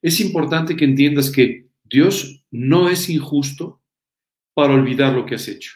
es 0.06 0.20
importante 0.20 0.76
que 0.76 0.86
entiendas 0.86 1.32
que 1.32 1.66
Dios 1.84 2.46
no 2.52 2.90
es 2.90 3.10
injusto 3.10 3.82
para 4.54 4.76
olvidar 4.76 5.16
lo 5.16 5.26
que 5.26 5.34
has 5.34 5.48
hecho. 5.48 5.72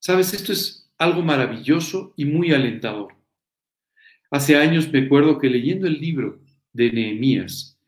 Sabes, 0.00 0.34
esto 0.34 0.52
es 0.52 0.92
algo 0.98 1.22
maravilloso 1.22 2.12
y 2.16 2.24
muy 2.24 2.52
alentador. 2.52 3.14
Hace 4.32 4.56
años 4.56 4.92
me 4.92 5.04
acuerdo 5.04 5.38
que 5.38 5.48
leyendo 5.48 5.86
el 5.86 6.00
libro 6.00 6.40
de 6.72 6.90
Nehemías, 6.90 7.78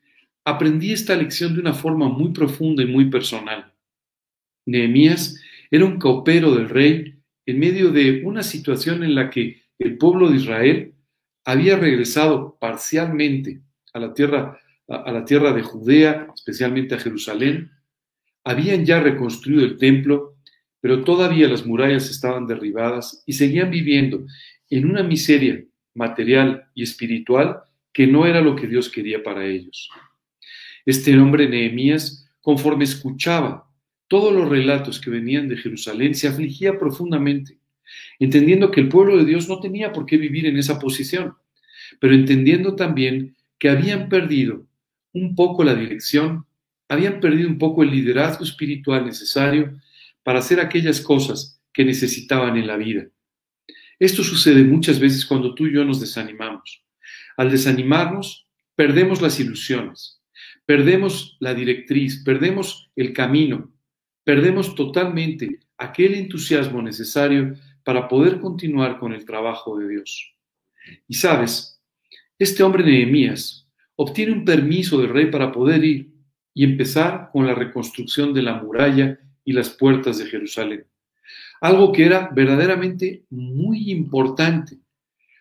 aprendí 0.45 0.93
esta 0.93 1.17
lección 1.17 1.55
de 1.55 1.59
una 1.59 1.73
forma 1.73 2.07
muy 2.07 2.31
profunda 2.31 2.81
y 2.81 2.87
muy 2.87 3.09
personal. 3.09 3.73
Nehemías 4.65 5.37
era 5.71 5.83
un 5.83 5.99
copero 5.99 6.55
del 6.55 6.69
rey 6.69 7.15
en 7.45 7.59
medio 7.59 7.91
de 7.91 8.23
una 8.23 8.43
situación 8.43 9.03
en 9.03 9.13
la 9.13 9.29
que 9.29 9.61
el 9.77 9.97
pueblo 9.97 10.29
de 10.29 10.37
Israel 10.37 10.93
había 11.43 11.75
regresado 11.75 12.57
parcialmente 12.61 13.59
a 13.91 13.99
la 13.99 14.13
tierra, 14.13 14.57
a 14.87 15.11
la 15.11 15.25
tierra 15.25 15.51
de 15.53 15.63
Judea, 15.63 16.27
especialmente 16.33 16.95
a 16.95 16.99
Jerusalén. 16.99 17.71
Habían 18.43 18.85
ya 18.85 18.99
reconstruido 18.99 19.65
el 19.65 19.77
templo, 19.77 20.35
pero 20.79 21.03
todavía 21.03 21.47
las 21.47 21.65
murallas 21.65 22.09
estaban 22.09 22.45
derribadas 22.45 23.23
y 23.25 23.33
seguían 23.33 23.71
viviendo 23.71 24.25
en 24.69 24.89
una 24.89 25.03
miseria 25.03 25.63
material 25.95 26.65
y 26.75 26.83
espiritual 26.83 27.61
que 27.91 28.05
no 28.05 28.25
era 28.27 28.41
lo 28.41 28.55
que 28.55 28.67
Dios 28.67 28.89
quería 28.89 29.23
para 29.23 29.45
ellos. 29.45 29.89
Este 30.85 31.17
hombre 31.17 31.49
Nehemías, 31.49 32.29
conforme 32.41 32.83
escuchaba 32.83 33.67
todos 34.07 34.31
los 34.33 34.47
relatos 34.47 34.99
que 34.99 35.09
venían 35.09 35.47
de 35.47 35.57
Jerusalén, 35.57 36.13
se 36.13 36.27
afligía 36.27 36.77
profundamente, 36.77 37.57
entendiendo 38.19 38.69
que 38.69 38.81
el 38.81 38.89
pueblo 38.89 39.17
de 39.17 39.25
Dios 39.25 39.49
no 39.49 39.59
tenía 39.59 39.91
por 39.91 40.05
qué 40.05 40.17
vivir 40.17 40.45
en 40.45 40.57
esa 40.57 40.77
posición, 40.77 41.33
pero 41.99 42.13
entendiendo 42.13 42.75
también 42.75 43.35
que 43.57 43.69
habían 43.69 44.09
perdido 44.09 44.67
un 45.15 45.33
poco 45.33 45.63
la 45.63 45.73
dirección, 45.73 46.45
habían 46.87 47.19
perdido 47.19 47.49
un 47.49 47.57
poco 47.57 47.81
el 47.81 47.89
liderazgo 47.89 48.43
espiritual 48.43 49.05
necesario 49.05 49.79
para 50.23 50.39
hacer 50.39 50.59
aquellas 50.59 51.01
cosas 51.01 51.59
que 51.73 51.85
necesitaban 51.85 52.57
en 52.57 52.67
la 52.67 52.77
vida. 52.77 53.07
Esto 53.97 54.23
sucede 54.23 54.63
muchas 54.63 54.99
veces 54.99 55.25
cuando 55.25 55.55
tú 55.55 55.67
y 55.67 55.73
yo 55.73 55.85
nos 55.85 55.99
desanimamos. 55.99 56.83
Al 57.37 57.49
desanimarnos, 57.49 58.45
perdemos 58.75 59.21
las 59.21 59.39
ilusiones, 59.39 60.21
perdemos 60.65 61.37
la 61.39 61.53
directriz, 61.53 62.21
perdemos 62.23 62.91
el 62.95 63.13
camino, 63.13 63.73
perdemos 64.23 64.75
totalmente 64.75 65.59
aquel 65.77 66.15
entusiasmo 66.15 66.81
necesario 66.81 67.55
para 67.83 68.07
poder 68.07 68.41
continuar 68.41 68.99
con 68.99 69.13
el 69.13 69.23
trabajo 69.25 69.77
de 69.77 69.87
Dios. 69.87 70.35
Y 71.07 71.13
sabes, 71.15 71.81
este 72.37 72.63
hombre 72.63 72.83
Nehemías 72.83 73.64
obtiene 73.95 74.33
un 74.33 74.45
permiso 74.45 74.99
del 74.99 75.09
rey 75.09 75.27
para 75.27 75.51
poder 75.51 75.83
ir 75.83 76.11
y 76.53 76.63
empezar 76.63 77.29
con 77.31 77.45
la 77.45 77.53
reconstrucción 77.53 78.33
de 78.33 78.41
la 78.41 78.61
muralla 78.61 79.19
y 79.43 79.53
las 79.53 79.69
puertas 79.69 80.17
de 80.17 80.25
Jerusalén. 80.25 80.85
Algo 81.61 81.91
que 81.91 82.05
era 82.05 82.29
verdaderamente 82.33 83.25
muy 83.29 83.91
importante, 83.91 84.77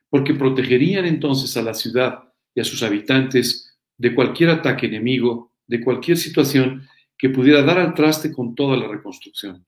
porque 0.08 0.34
protegerían 0.34 1.04
entonces 1.04 1.56
a 1.56 1.62
la 1.62 1.74
ciudad 1.74 2.32
y 2.54 2.60
a 2.60 2.64
sus 2.64 2.82
habitantes 2.82 3.76
de 3.96 4.14
cualquier 4.14 4.50
ataque 4.50 4.86
enemigo, 4.86 5.52
de 5.66 5.80
cualquier 5.80 6.16
situación 6.16 6.86
que 7.16 7.30
pudiera 7.30 7.62
dar 7.62 7.78
al 7.78 7.94
traste 7.94 8.32
con 8.32 8.54
toda 8.54 8.76
la 8.76 8.88
reconstrucción. 8.88 9.64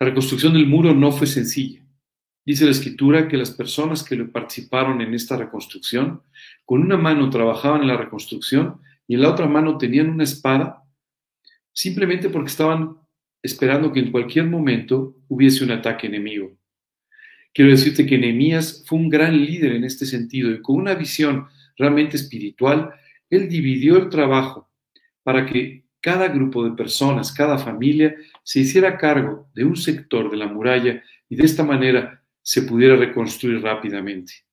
La 0.00 0.06
reconstrucción 0.06 0.52
del 0.52 0.66
muro 0.66 0.94
no 0.94 1.10
fue 1.10 1.26
sencilla. 1.26 1.84
Dice 2.44 2.64
la 2.64 2.70
escritura 2.70 3.28
que 3.28 3.36
las 3.36 3.50
personas 3.50 4.02
que 4.02 4.16
participaron 4.24 5.00
en 5.00 5.12
esta 5.12 5.36
reconstrucción, 5.36 6.22
con 6.68 6.82
una 6.82 6.98
mano 6.98 7.30
trabajaban 7.30 7.80
en 7.80 7.88
la 7.88 7.96
reconstrucción 7.96 8.82
y 9.06 9.14
en 9.14 9.22
la 9.22 9.30
otra 9.30 9.46
mano 9.46 9.78
tenían 9.78 10.10
una 10.10 10.24
espada, 10.24 10.84
simplemente 11.72 12.28
porque 12.28 12.50
estaban 12.50 12.98
esperando 13.42 13.90
que 13.90 14.00
en 14.00 14.10
cualquier 14.10 14.44
momento 14.44 15.16
hubiese 15.28 15.64
un 15.64 15.70
ataque 15.70 16.08
enemigo. 16.08 16.52
Quiero 17.54 17.70
decirte 17.70 18.04
que 18.04 18.18
Nehemías 18.18 18.84
fue 18.86 18.98
un 18.98 19.08
gran 19.08 19.34
líder 19.34 19.76
en 19.76 19.84
este 19.84 20.04
sentido 20.04 20.50
y 20.50 20.60
con 20.60 20.76
una 20.76 20.92
visión 20.92 21.46
realmente 21.78 22.18
espiritual, 22.18 22.90
Él 23.30 23.48
dividió 23.48 23.96
el 23.96 24.10
trabajo 24.10 24.68
para 25.22 25.46
que 25.46 25.86
cada 26.02 26.28
grupo 26.28 26.64
de 26.64 26.76
personas, 26.76 27.32
cada 27.32 27.56
familia, 27.56 28.14
se 28.42 28.60
hiciera 28.60 28.98
cargo 28.98 29.48
de 29.54 29.64
un 29.64 29.74
sector 29.74 30.30
de 30.30 30.36
la 30.36 30.48
muralla 30.48 31.02
y 31.30 31.36
de 31.36 31.44
esta 31.46 31.64
manera 31.64 32.22
se 32.42 32.60
pudiera 32.60 32.94
reconstruir 32.94 33.62
rápidamente. 33.62 34.47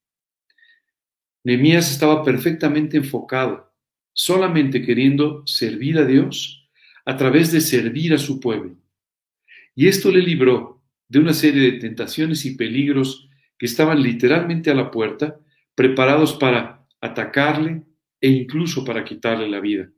Nehemías 1.46 1.92
estaba 1.92 2.24
perfectamente 2.24 2.98
enfocado, 2.98 3.72
solamente 4.14 4.82
queriendo 4.82 5.46
servir 5.46 6.00
a 6.00 6.06
Dios 6.06 6.68
a 7.06 7.16
través 7.16 7.52
de 7.52 7.62
servir 7.62 8.16
a 8.16 8.18
su 8.18 8.40
pueblo. 8.40 8.76
Y 9.76 9.88
esto 9.88 10.12
le 10.12 10.22
libró 10.22 10.82
de 11.08 11.20
una 11.20 11.34
serie 11.34 11.72
de 11.72 11.80
tentaciones 11.80 12.46
y 12.46 12.56
peligros 12.56 13.30
que 13.60 13.68
estaban 13.68 14.02
literalmente 14.02 14.72
a 14.72 14.74
la 14.74 14.90
puerta, 14.90 15.40
preparados 15.76 16.34
para 16.34 16.84
atacarle 17.00 17.84
e 18.20 18.28
incluso 18.28 18.84
para 18.84 19.06
quitarle 19.06 19.48
la 19.48 19.60
vida. 19.60 19.90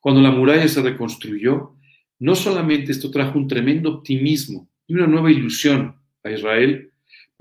cuando 0.00 0.20
la 0.20 0.32
muralla 0.32 0.66
se 0.66 0.82
reconstruyó, 0.82 1.76
no 2.18 2.34
solamente 2.34 2.90
esto 2.90 3.10
trajo 3.10 3.38
un 3.38 3.46
tremendo 3.46 3.88
optimismo 3.88 4.68
y 4.86 4.94
una 4.94 5.06
nueva 5.06 5.30
ilusión 5.30 5.96
a 6.24 6.30
Israel, 6.30 6.91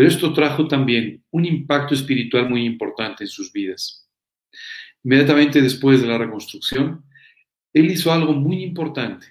pero 0.01 0.09
esto 0.09 0.33
trajo 0.33 0.67
también 0.67 1.23
un 1.29 1.45
impacto 1.45 1.93
espiritual 1.93 2.49
muy 2.49 2.65
importante 2.65 3.23
en 3.23 3.27
sus 3.27 3.53
vidas. 3.53 4.09
Inmediatamente 5.03 5.61
después 5.61 6.01
de 6.01 6.07
la 6.07 6.17
reconstrucción, 6.17 7.05
él 7.71 7.91
hizo 7.91 8.11
algo 8.11 8.33
muy 8.33 8.63
importante, 8.63 9.27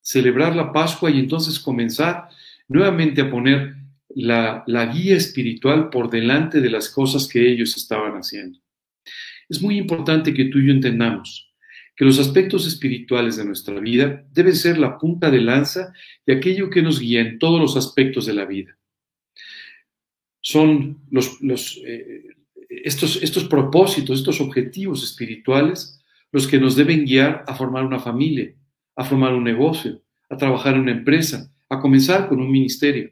celebrar 0.00 0.56
la 0.56 0.72
Pascua 0.72 1.12
y 1.12 1.20
entonces 1.20 1.60
comenzar 1.60 2.28
nuevamente 2.66 3.20
a 3.20 3.30
poner 3.30 3.76
la, 4.08 4.64
la, 4.66 4.86
guía 4.86 5.14
espiritual 5.14 5.90
por 5.90 6.10
delante 6.10 6.60
de 6.60 6.70
las 6.70 6.88
cosas 6.88 7.28
que 7.28 7.48
ellos 7.48 7.76
estaban 7.76 8.14
haciendo. 8.14 8.58
Es 9.48 9.62
muy 9.62 9.78
importante 9.78 10.34
que 10.34 10.46
tú 10.46 10.58
y 10.58 10.66
yo 10.66 10.72
entendamos 10.72 11.54
que 11.94 12.04
los 12.04 12.18
aspectos 12.18 12.66
espirituales 12.66 13.36
de 13.36 13.44
nuestra 13.44 13.78
vida 13.78 14.24
deben 14.32 14.56
ser 14.56 14.76
la 14.76 14.98
punta 14.98 15.30
de 15.30 15.40
lanza 15.40 15.92
de 16.26 16.34
aquello 16.34 16.68
que 16.68 16.82
nos 16.82 16.98
guía 16.98 17.20
en 17.20 17.38
todos 17.38 17.60
los 17.60 17.76
aspectos 17.76 18.26
de 18.26 18.34
la 18.34 18.44
vida. 18.44 18.76
Son 20.40 20.98
los, 21.10 21.38
eh, 21.84 22.24
estos, 22.68 23.22
estos 23.22 23.44
propósitos, 23.44 24.20
estos 24.20 24.40
objetivos 24.40 25.02
espirituales 25.02 26.00
los 26.32 26.46
que 26.46 26.60
nos 26.60 26.76
deben 26.76 27.04
guiar 27.04 27.44
a 27.46 27.54
formar 27.54 27.84
una 27.84 27.98
familia, 27.98 28.54
a 28.96 29.04
formar 29.04 29.34
un 29.34 29.44
negocio, 29.44 30.02
a 30.28 30.36
trabajar 30.36 30.74
en 30.74 30.82
una 30.82 30.92
empresa, 30.92 31.52
a 31.68 31.80
comenzar 31.80 32.28
con 32.28 32.40
un 32.40 32.50
ministerio. 32.50 33.10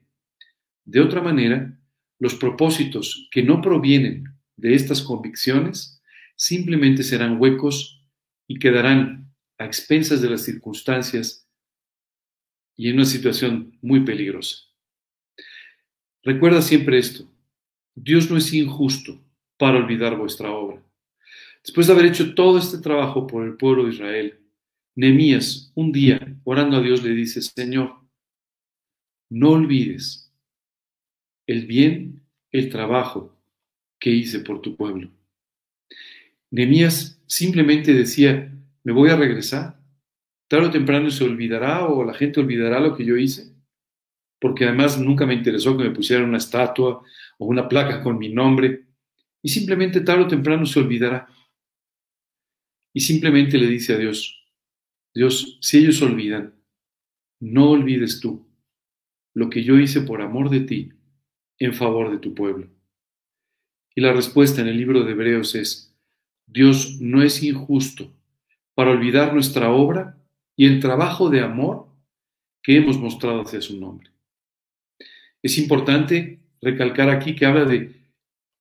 De 0.85 1.00
otra 1.00 1.20
manera, 1.20 1.76
los 2.18 2.35
propósitos 2.35 3.28
que 3.30 3.42
no 3.42 3.61
provienen 3.61 4.25
de 4.56 4.75
estas 4.75 5.02
convicciones 5.02 6.00
simplemente 6.37 7.02
serán 7.02 7.40
huecos 7.40 8.04
y 8.47 8.58
quedarán 8.58 9.32
a 9.58 9.64
expensas 9.64 10.23
de 10.23 10.30
las 10.30 10.42
circunstancias 10.42 11.49
y 12.76 12.88
en 12.88 12.94
una 12.94 13.04
situación 13.04 13.76
muy 13.82 14.00
peligrosa. 14.00 14.67
Recuerda 16.28 16.61
siempre 16.61 16.99
esto, 16.99 17.25
Dios 17.94 18.30
no 18.30 18.37
es 18.37 18.52
injusto 18.52 19.18
para 19.56 19.78
olvidar 19.78 20.14
vuestra 20.14 20.50
obra. 20.50 20.82
Después 21.64 21.87
de 21.87 21.94
haber 21.94 22.04
hecho 22.04 22.35
todo 22.35 22.58
este 22.58 22.76
trabajo 22.76 23.26
por 23.26 23.47
el 23.47 23.56
pueblo 23.56 23.85
de 23.85 23.94
Israel, 23.94 24.38
Nehemías, 24.94 25.73
un 25.75 25.90
día, 25.90 26.37
orando 26.44 26.76
a 26.76 26.82
Dios, 26.82 27.02
le 27.02 27.14
dice, 27.14 27.40
Señor, 27.40 27.94
no 29.30 29.52
olvides 29.52 30.30
el 31.47 31.64
bien, 31.64 32.20
el 32.52 32.68
trabajo 32.68 33.35
que 33.99 34.11
hice 34.11 34.40
por 34.40 34.61
tu 34.61 34.76
pueblo. 34.76 35.08
Nehemías 36.50 37.23
simplemente 37.26 37.94
decía, 37.94 38.54
me 38.85 38.92
voy 38.92 39.08
a 39.08 39.16
regresar. 39.16 39.80
Tarde 40.47 40.66
o 40.66 40.70
temprano 40.70 41.11
se 41.11 41.25
olvidará 41.25 41.87
o 41.87 42.04
la 42.04 42.12
gente 42.12 42.38
olvidará 42.38 42.80
lo 42.80 42.94
que 42.94 43.06
yo 43.06 43.16
hice. 43.16 43.47
Porque 44.40 44.64
además 44.64 45.00
nunca 45.00 45.26
me 45.26 45.35
interesó 45.35 45.76
que 45.76 45.85
me 45.85 45.90
pusieran 45.90 46.28
una 46.28 46.38
estatua 46.38 47.02
o 47.38 47.47
una 47.47 47.68
placa 47.68 48.02
con 48.02 48.18
mi 48.18 48.28
nombre. 48.28 48.87
Y 49.42 49.49
simplemente 49.49 50.00
tarde 50.00 50.25
o 50.25 50.28
temprano 50.28 50.66
se 50.66 50.78
olvidará. 50.78 51.28
Y 52.92 53.00
simplemente 53.00 53.59
le 53.59 53.66
dice 53.66 53.95
a 53.95 53.99
Dios, 53.99 54.45
Dios, 55.14 55.59
si 55.61 55.78
ellos 55.78 56.00
olvidan, 56.02 56.54
no 57.40 57.71
olvides 57.71 58.21
tú 58.21 58.49
lo 59.35 59.49
que 59.50 59.62
yo 59.62 59.78
hice 59.78 60.00
por 60.00 60.21
amor 60.21 60.50
de 60.50 60.61
ti 60.61 60.92
en 61.59 61.75
favor 61.75 62.11
de 62.11 62.18
tu 62.18 62.35
pueblo. 62.35 62.68
Y 63.95 64.00
la 64.00 64.12
respuesta 64.12 64.61
en 64.61 64.68
el 64.68 64.76
libro 64.76 65.04
de 65.04 65.12
Hebreos 65.12 65.54
es, 65.54 65.97
Dios 66.47 67.00
no 67.00 67.23
es 67.23 67.42
injusto 67.42 68.12
para 68.75 68.90
olvidar 68.90 69.35
nuestra 69.35 69.71
obra 69.71 70.18
y 70.57 70.66
el 70.66 70.80
trabajo 70.80 71.30
de 71.30 71.40
amor 71.40 71.88
que 72.62 72.76
hemos 72.76 72.99
mostrado 72.99 73.42
hacia 73.42 73.61
su 73.61 73.78
nombre. 73.78 74.11
Es 75.42 75.59
importante 75.59 76.40
recalcar 76.61 77.11
aquí 77.11 77.35
que 77.35 77.46
habla 77.46 77.64
de 77.64 77.94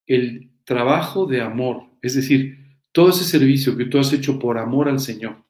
el 0.06 0.52
trabajo 0.64 1.26
de 1.26 1.42
amor, 1.42 1.90
es 2.02 2.16
decir, 2.16 2.58
todo 2.92 3.10
ese 3.10 3.24
servicio 3.24 3.78
que 3.78 3.86
tú 3.86 4.00
has 4.00 4.12
hecho 4.14 4.40
por 4.40 4.58
amor 4.58 4.90
al 4.90 5.00
Señor. 5.00 5.44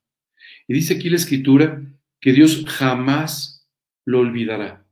Y 0.68 0.74
dice 0.74 0.96
aquí 0.96 1.10
la 1.10 1.18
escritura 1.18 1.82
que 2.20 2.34
Dios 2.34 2.66
jamás 2.68 3.68
lo 4.06 4.20
olvidará. 4.20 4.86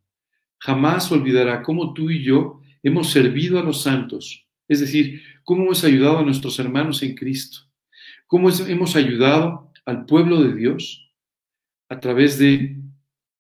Jamás 0.60 1.12
olvidará 1.12 1.64
cómo 1.64 1.94
tú 1.94 2.10
y 2.10 2.24
yo 2.24 2.62
hemos 2.84 3.12
servido 3.12 3.60
a 3.60 3.64
los 3.64 3.82
santos, 3.82 4.48
es 4.68 4.80
decir, 4.80 5.22
cómo 5.44 5.64
hemos 5.64 5.84
ayudado 5.84 6.20
a 6.20 6.24
nuestros 6.24 6.60
hermanos 6.60 7.02
en 7.04 7.16
Cristo, 7.16 7.60
cómo 8.28 8.50
hemos 8.50 8.96
ayudado 8.96 9.72
al 9.86 10.06
pueblo 10.06 10.42
de 10.44 10.56
Dios 10.56 11.12
a 11.90 12.00
través 12.00 12.40
de 12.40 12.78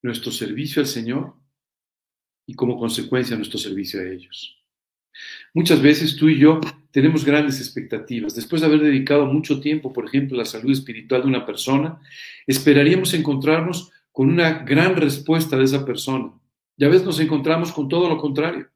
nuestro 0.02 0.32
servicio 0.32 0.82
al 0.82 0.88
Señor 0.88 1.36
y 2.46 2.54
como 2.54 2.78
consecuencia 2.78 3.36
nuestro 3.36 3.60
servicio 3.60 4.00
a 4.00 4.06
ellos. 4.06 4.58
Muchas 5.54 5.82
veces 5.82 6.16
tú 6.16 6.30
y 6.30 6.38
yo 6.40 6.60
tenemos 6.92 7.26
grandes 7.26 7.60
expectativas. 7.60 8.36
Después 8.36 8.62
de 8.62 8.68
haber 8.68 8.82
dedicado 8.82 9.26
mucho 9.26 9.60
tiempo, 9.60 9.94
por 9.94 10.06
ejemplo, 10.06 10.36
a 10.36 10.40
la 10.40 10.46
salud 10.46 10.72
espiritual 10.72 11.22
de 11.22 11.28
una 11.28 11.46
persona, 11.46 12.00
esperaríamos 12.46 13.14
encontrarnos 13.14 13.92
con 14.12 14.30
una 14.30 14.60
gran 14.64 14.96
respuesta 14.96 15.58
de 15.58 15.66
esa 15.66 15.86
persona. 15.86 16.32
Y 16.78 16.86
a 16.86 16.90
veces 16.90 17.06
nos 17.06 17.20
encontramos 17.20 17.72
con 17.72 17.88
todo 17.88 18.10
lo 18.10 18.18
contrario. 18.18 18.70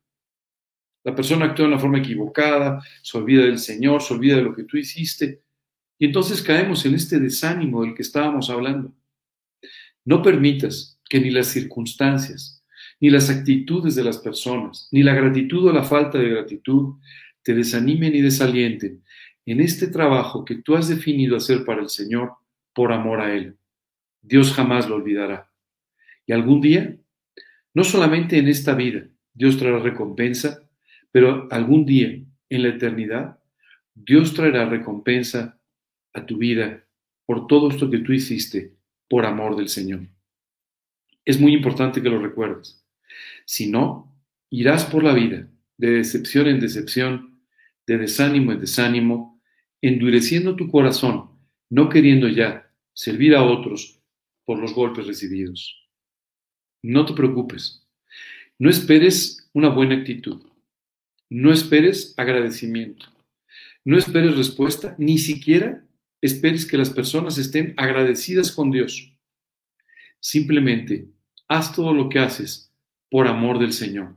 La 1.04 1.16
persona 1.16 1.46
actúa 1.46 1.66
de 1.66 1.74
una 1.74 1.80
forma 1.80 2.00
equivocada, 2.00 2.82
se 3.02 3.18
olvida 3.18 3.44
del 3.44 3.58
Señor, 3.58 4.02
se 4.02 4.14
olvida 4.14 4.36
de 4.36 4.44
lo 4.44 4.54
que 4.54 4.64
tú 4.64 4.78
hiciste. 4.78 5.42
Y 5.98 6.06
entonces 6.06 6.42
caemos 6.42 6.86
en 6.86 6.96
este 6.96 7.20
desánimo 7.20 7.84
del 7.84 7.94
que 7.94 8.02
estábamos 8.02 8.50
hablando. 8.50 8.94
No 10.06 10.22
permitas 10.22 11.00
que 11.10 11.20
ni 11.20 11.30
las 11.30 11.48
circunstancias, 11.48 12.59
ni 13.00 13.10
las 13.10 13.30
actitudes 13.30 13.96
de 13.96 14.04
las 14.04 14.18
personas, 14.18 14.88
ni 14.92 15.04
la 15.04 15.14
gratitud 15.14 15.68
o 15.68 15.74
la 15.74 15.84
falta 15.84 16.18
de 16.18 16.30
gratitud 16.30 16.96
te 17.44 17.54
desanimen 17.54 18.16
y 18.16 18.22
desalienten 18.22 19.04
en 19.46 19.62
este 19.62 19.88
trabajo 19.88 20.46
que 20.46 20.56
tú 20.56 20.76
has 20.76 20.90
definido 20.90 21.36
hacer 21.36 21.66
para 21.66 21.82
el 21.82 21.90
Señor 21.90 22.34
por 22.74 22.92
amor 22.92 23.22
a 23.22 23.34
Él. 23.34 23.58
Dios 24.22 24.54
jamás 24.54 24.88
lo 24.88 24.96
olvidará. 24.96 25.52
Y 26.26 26.34
algún 26.34 26.62
día, 26.62 26.96
no 27.74 27.84
solamente 27.84 28.38
en 28.38 28.48
esta 28.48 28.76
vida, 28.76 29.08
Dios 29.34 29.58
traerá 29.58 29.80
recompensa, 29.80 30.62
pero 31.12 31.48
algún 31.52 31.86
día, 31.86 32.22
en 32.50 32.64
la 32.64 32.70
eternidad, 32.70 33.40
Dios 33.96 34.34
traerá 34.34 34.66
recompensa 34.66 35.60
a 36.14 36.26
tu 36.26 36.38
vida 36.38 36.86
por 37.26 37.48
todo 37.48 37.70
esto 37.70 37.90
que 37.90 38.00
tú 38.00 38.14
hiciste 38.14 38.76
por 39.08 39.26
amor 39.26 39.56
del 39.56 39.70
Señor. 39.70 40.02
Es 41.26 41.40
muy 41.40 41.54
importante 41.54 42.02
que 42.02 42.10
lo 42.10 42.20
recuerdes. 42.20 42.84
Si 43.46 43.68
no, 43.68 44.16
irás 44.50 44.86
por 44.86 45.04
la 45.04 45.14
vida 45.14 45.48
de 45.78 45.92
decepción 45.92 46.48
en 46.48 46.60
decepción, 46.60 47.42
de 47.88 47.98
desánimo 47.98 48.52
en 48.52 48.60
desánimo, 48.60 49.42
endureciendo 49.82 50.56
tu 50.56 50.70
corazón, 50.70 51.32
no 51.70 51.90
queriendo 51.90 52.28
ya 52.28 52.72
servir 52.94 53.36
a 53.36 53.44
otros 53.44 54.02
por 54.46 54.60
los 54.60 54.74
golpes 54.74 55.08
recibidos. 55.08 55.88
No 56.84 57.06
te 57.06 57.14
preocupes. 57.14 57.88
No 58.58 58.70
esperes 58.70 59.50
una 59.54 59.70
buena 59.70 59.96
actitud. 59.96 60.42
No 61.30 61.52
esperes 61.52 62.14
agradecimiento. 62.18 63.06
No 63.86 63.98
esperes 63.98 64.36
respuesta, 64.36 64.96
ni 64.98 65.18
siquiera 65.18 65.86
esperes 66.22 66.66
que 66.66 66.78
las 66.78 66.90
personas 66.90 67.38
estén 67.38 67.74
agradecidas 67.78 68.52
con 68.52 68.72
Dios. 68.72 69.14
Simplemente 70.20 71.08
haz 71.48 71.74
todo 71.74 71.94
lo 71.94 72.10
que 72.10 72.20
haces 72.20 72.69
por 73.10 73.28
amor 73.28 73.60
del 73.60 73.74
Señor. 73.74 74.16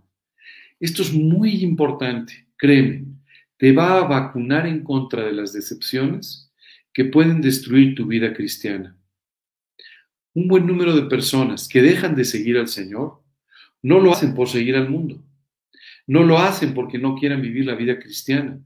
Esto 0.80 1.02
es 1.02 1.12
muy 1.12 1.62
importante, 1.62 2.46
créeme, 2.56 3.04
te 3.56 3.72
va 3.72 3.98
a 3.98 4.06
vacunar 4.06 4.66
en 4.66 4.82
contra 4.82 5.24
de 5.24 5.32
las 5.32 5.52
decepciones 5.52 6.52
que 6.92 7.04
pueden 7.04 7.40
destruir 7.40 7.94
tu 7.94 8.06
vida 8.06 8.34
cristiana. 8.34 8.96
Un 10.34 10.48
buen 10.48 10.66
número 10.66 10.94
de 10.94 11.02
personas 11.02 11.68
que 11.68 11.82
dejan 11.82 12.14
de 12.14 12.24
seguir 12.24 12.58
al 12.58 12.68
Señor 12.68 13.22
no 13.82 14.00
lo 14.00 14.12
hacen 14.12 14.34
por 14.34 14.48
seguir 14.48 14.76
al 14.76 14.88
mundo 14.88 15.22
no 16.06 16.24
lo 16.24 16.38
hacen 16.38 16.74
porque 16.74 16.98
no 16.98 17.14
quieran 17.14 17.42
vivir 17.42 17.66
la 17.66 17.74
vida 17.74 17.98
cristiana. 17.98 18.60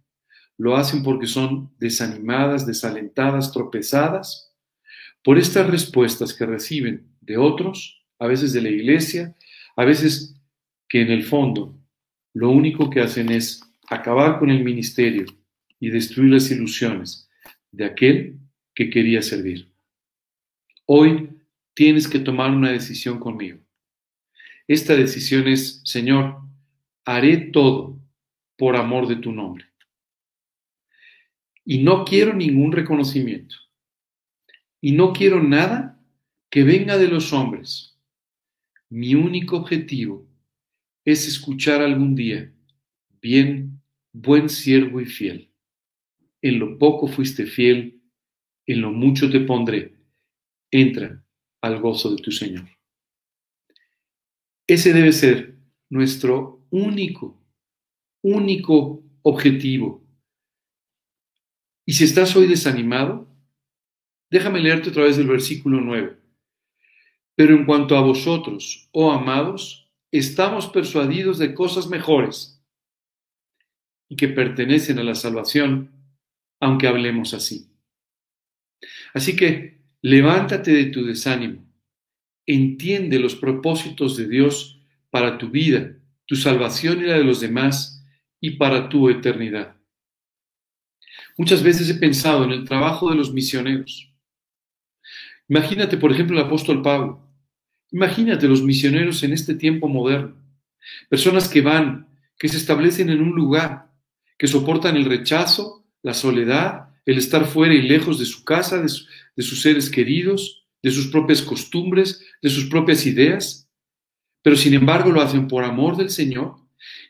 Lo 0.58 0.76
hacen 0.76 1.02
porque 1.02 1.26
son 1.26 1.70
desanimadas, 1.78 2.66
desalentadas, 2.66 3.52
tropezadas 3.52 4.54
por 5.22 5.38
estas 5.38 5.68
respuestas 5.68 6.32
que 6.32 6.46
reciben 6.46 7.06
de 7.20 7.36
otros, 7.36 8.04
a 8.18 8.26
veces 8.26 8.52
de 8.52 8.62
la 8.62 8.68
iglesia, 8.68 9.36
a 9.76 9.84
veces 9.84 10.40
que 10.88 11.02
en 11.02 11.10
el 11.10 11.24
fondo 11.24 11.78
lo 12.34 12.50
único 12.50 12.90
que 12.90 13.00
hacen 13.00 13.30
es 13.30 13.62
acabar 13.88 14.38
con 14.38 14.50
el 14.50 14.64
ministerio 14.64 15.26
y 15.78 15.90
destruir 15.90 16.32
las 16.32 16.50
ilusiones 16.50 17.28
de 17.70 17.84
aquel 17.84 18.38
que 18.74 18.90
quería 18.90 19.22
servir. 19.22 19.70
Hoy 20.86 21.30
tienes 21.74 22.08
que 22.08 22.18
tomar 22.18 22.50
una 22.50 22.70
decisión 22.72 23.18
conmigo. 23.18 23.58
Esta 24.66 24.96
decisión 24.96 25.46
es, 25.46 25.82
Señor, 25.84 26.40
haré 27.04 27.36
todo 27.36 27.98
por 28.56 28.76
amor 28.76 29.06
de 29.06 29.16
tu 29.16 29.32
nombre. 29.32 29.66
Y 31.64 31.82
no 31.82 32.04
quiero 32.04 32.34
ningún 32.34 32.72
reconocimiento. 32.72 33.56
y 34.80 34.92
no 34.92 35.12
quiero 35.12 35.42
nada 35.42 36.00
que 36.50 36.62
venga 36.62 36.96
de 36.96 37.08
los 37.08 37.32
hombres. 37.32 37.95
Mi 38.88 39.14
único 39.14 39.57
objetivo 39.57 40.29
es 41.05 41.27
escuchar 41.27 41.83
algún 41.83 42.14
día, 42.14 42.53
bien, 43.20 43.83
buen 44.12 44.49
siervo 44.49 45.01
y 45.01 45.07
fiel. 45.07 45.51
En 46.40 46.61
lo 46.61 46.79
poco 46.79 47.09
fuiste 47.09 47.46
fiel, 47.46 48.01
en 48.64 48.81
lo 48.81 48.92
mucho 48.92 49.31
te 49.31 49.40
pondré. 49.40 49.96
Entra 50.70 51.25
al 51.61 51.81
gozo 51.81 52.14
de 52.14 52.22
tu 52.22 52.31
Señor. 52.31 52.68
Ese 54.68 54.92
debe 54.92 55.12
ser 55.12 55.57
nuestro 55.88 56.64
único, 56.70 57.40
único 58.22 59.05
objetivo. 59.22 60.05
Y 61.85 61.92
si 61.92 62.05
estás 62.05 62.35
hoy 62.37 62.46
desanimado, 62.46 63.29
déjame 64.31 64.61
leerte 64.61 64.90
otra 64.90 65.05
vez 65.05 65.18
el 65.18 65.27
versículo 65.27 65.81
9. 65.81 66.25
Pero 67.37 67.55
en 67.55 67.66
cuanto 67.66 67.96
a 67.96 68.01
vosotros, 68.01 68.88
oh 68.92 69.12
amados, 69.12 69.88
estamos 70.11 70.66
persuadidos 70.66 71.38
de 71.38 71.55
cosas 71.55 71.88
mejores 71.88 72.61
y 74.09 74.16
que 74.16 74.29
pertenecen 74.29 74.99
a 74.99 75.05
la 75.05 75.14
salvación, 75.14 75.92
aunque 76.61 76.88
hablemos 76.88 77.35
así. 77.35 77.70
Así 79.14 79.37
que 79.37 79.83
levántate 80.01 80.72
de 80.72 80.87
tu 80.87 81.05
desánimo, 81.05 81.64
entiende 82.46 83.18
los 83.18 83.37
propósitos 83.37 84.16
de 84.16 84.29
Dios 84.29 84.81
para 85.11 85.37
tu 85.38 85.51
vida, 85.51 85.99
tu 86.25 86.37
salvación 86.37 87.01
y 87.01 87.03
la 87.03 87.18
de 87.18 87.25
los 87.25 87.40
demás, 87.40 88.05
y 88.40 88.53
para 88.53 88.88
tu 88.88 89.09
eternidad. 89.09 89.77
Muchas 91.37 91.62
veces 91.62 91.90
he 91.90 91.94
pensado 91.94 92.44
en 92.44 92.53
el 92.53 92.64
trabajo 92.64 93.11
de 93.11 93.16
los 93.16 93.33
misioneros. 93.33 94.12
Imagínate, 95.49 95.96
por 95.96 96.12
ejemplo, 96.12 96.38
el 96.38 96.46
apóstol 96.46 96.83
Pablo. 96.83 97.25
Imagínate 97.92 98.49
los 98.49 98.62
misioneros 98.62 99.22
en 99.22 99.33
este 99.33 99.55
tiempo 99.55 99.88
moderno. 99.88 100.37
Personas 101.09 101.49
que 101.49 101.61
van, 101.61 102.09
que 102.38 102.49
se 102.49 102.57
establecen 102.57 103.11
en 103.11 103.20
un 103.20 103.35
lugar, 103.35 103.90
que 104.38 104.46
soportan 104.46 104.96
el 104.96 105.05
rechazo, 105.05 105.85
la 106.03 106.14
soledad, 106.14 106.90
el 107.07 107.18
estar 107.18 107.46
fuera 107.46 107.75
y 107.75 107.83
lejos 107.83 108.18
de 108.18 108.27
su 108.27 108.44
casa, 108.44 108.83
de, 108.83 108.88
sus 109.42 109.62
seres 109.62 109.88
queridos, 109.88 110.64
de 110.83 110.90
sus 110.90 111.07
propias 111.09 111.40
costumbres, 111.40 112.20
de 112.42 112.51
sus 112.51 112.66
propias 112.66 113.07
ideas, 113.07 113.68
pero 114.42 114.57
sin 114.57 114.75
embargo 114.75 115.11
lo 115.11 115.22
hacen 115.22 115.49
por 115.49 115.64
amor 115.64 115.96
del 115.96 116.11
Señor 116.11 116.57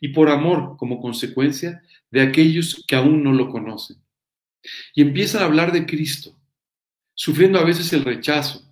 y 0.01 0.09
por 0.09 0.29
amor 0.29 0.77
como 0.79 1.01
consecuencia 1.01 1.83
de 2.11 2.21
aquellos 2.21 2.85
que 2.87 2.97
aún 2.97 3.23
no 3.23 3.33
lo 3.33 3.49
conocen. 3.49 3.97
Y 4.95 5.03
empiezan 5.03 5.43
a 5.43 5.47
hablar 5.47 5.73
de 5.73 5.87
Cristo, 5.87 6.39
sufriendo 7.15 7.59
a 7.59 7.65
veces 7.65 7.93
el 7.93 8.05
rechazo, 8.05 8.66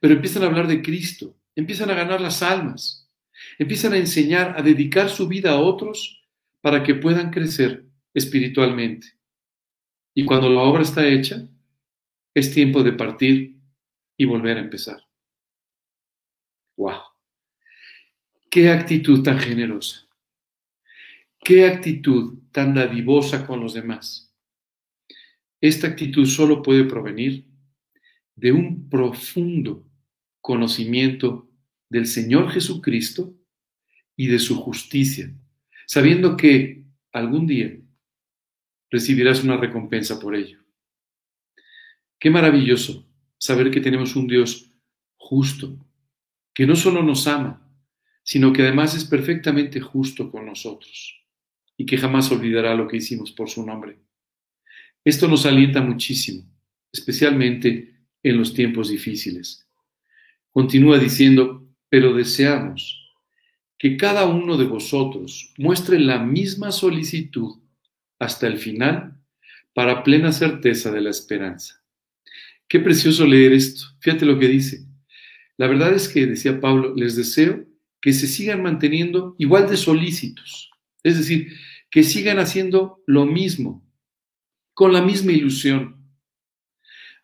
pero 0.00 0.14
empiezan 0.14 0.42
a 0.42 0.46
hablar 0.46 0.66
de 0.66 0.82
Cristo, 0.82 1.36
empiezan 1.54 1.90
a 1.90 1.94
ganar 1.94 2.20
las 2.20 2.42
almas, 2.42 3.08
empiezan 3.58 3.92
a 3.92 3.98
enseñar, 3.98 4.54
a 4.58 4.62
dedicar 4.62 5.10
su 5.10 5.28
vida 5.28 5.52
a 5.52 5.60
otros 5.60 6.26
para 6.60 6.82
que 6.82 6.94
puedan 6.94 7.30
crecer 7.30 7.86
espiritualmente. 8.14 9.08
Y 10.14 10.24
cuando 10.24 10.48
la 10.48 10.62
obra 10.62 10.82
está 10.82 11.06
hecha, 11.06 11.46
es 12.34 12.52
tiempo 12.52 12.82
de 12.82 12.92
partir 12.92 13.56
y 14.16 14.24
volver 14.24 14.56
a 14.56 14.60
empezar. 14.60 15.06
¡Wow! 16.76 17.00
¡Qué 18.50 18.70
actitud 18.70 19.22
tan 19.22 19.38
generosa! 19.38 20.08
¡Qué 21.38 21.66
actitud 21.66 22.38
tan 22.50 22.74
dadivosa 22.74 23.46
con 23.46 23.60
los 23.60 23.74
demás! 23.74 24.34
Esta 25.60 25.88
actitud 25.88 26.26
solo 26.26 26.62
puede 26.62 26.84
provenir 26.84 27.46
de 28.34 28.52
un 28.52 28.88
profundo 28.88 29.89
conocimiento 30.40 31.50
del 31.88 32.06
Señor 32.06 32.50
Jesucristo 32.50 33.34
y 34.16 34.28
de 34.28 34.38
su 34.38 34.56
justicia, 34.56 35.34
sabiendo 35.86 36.36
que 36.36 36.84
algún 37.12 37.46
día 37.46 37.76
recibirás 38.90 39.42
una 39.42 39.56
recompensa 39.56 40.18
por 40.18 40.34
ello. 40.34 40.58
Qué 42.18 42.30
maravilloso 42.30 43.08
saber 43.38 43.70
que 43.70 43.80
tenemos 43.80 44.14
un 44.16 44.26
Dios 44.26 44.70
justo, 45.16 45.86
que 46.54 46.66
no 46.66 46.76
solo 46.76 47.02
nos 47.02 47.26
ama, 47.26 47.66
sino 48.22 48.52
que 48.52 48.62
además 48.62 48.94
es 48.94 49.04
perfectamente 49.04 49.80
justo 49.80 50.30
con 50.30 50.46
nosotros 50.46 51.24
y 51.76 51.86
que 51.86 51.96
jamás 51.96 52.30
olvidará 52.30 52.74
lo 52.74 52.86
que 52.86 52.98
hicimos 52.98 53.32
por 53.32 53.48
su 53.48 53.64
nombre. 53.64 53.98
Esto 55.02 55.28
nos 55.28 55.46
alienta 55.46 55.80
muchísimo, 55.80 56.44
especialmente 56.92 58.04
en 58.22 58.36
los 58.36 58.52
tiempos 58.52 58.90
difíciles. 58.90 59.66
Continúa 60.52 60.98
diciendo, 60.98 61.68
pero 61.88 62.12
deseamos 62.12 63.14
que 63.78 63.96
cada 63.96 64.26
uno 64.26 64.56
de 64.56 64.64
vosotros 64.64 65.54
muestre 65.56 65.98
la 65.98 66.18
misma 66.18 66.72
solicitud 66.72 67.60
hasta 68.18 68.46
el 68.46 68.58
final 68.58 69.16
para 69.74 70.02
plena 70.02 70.32
certeza 70.32 70.90
de 70.90 71.00
la 71.00 71.10
esperanza. 71.10 71.82
Qué 72.68 72.80
precioso 72.80 73.26
leer 73.26 73.52
esto. 73.52 73.86
Fíjate 74.00 74.26
lo 74.26 74.38
que 74.38 74.48
dice. 74.48 74.86
La 75.56 75.66
verdad 75.66 75.94
es 75.94 76.08
que, 76.08 76.26
decía 76.26 76.60
Pablo, 76.60 76.94
les 76.94 77.16
deseo 77.16 77.66
que 78.00 78.12
se 78.12 78.26
sigan 78.26 78.62
manteniendo 78.62 79.34
igual 79.38 79.68
de 79.68 79.76
solícitos. 79.76 80.70
Es 81.02 81.16
decir, 81.16 81.52
que 81.90 82.02
sigan 82.02 82.38
haciendo 82.38 83.02
lo 83.06 83.24
mismo, 83.24 83.86
con 84.74 84.92
la 84.92 85.02
misma 85.02 85.32
ilusión. 85.32 85.96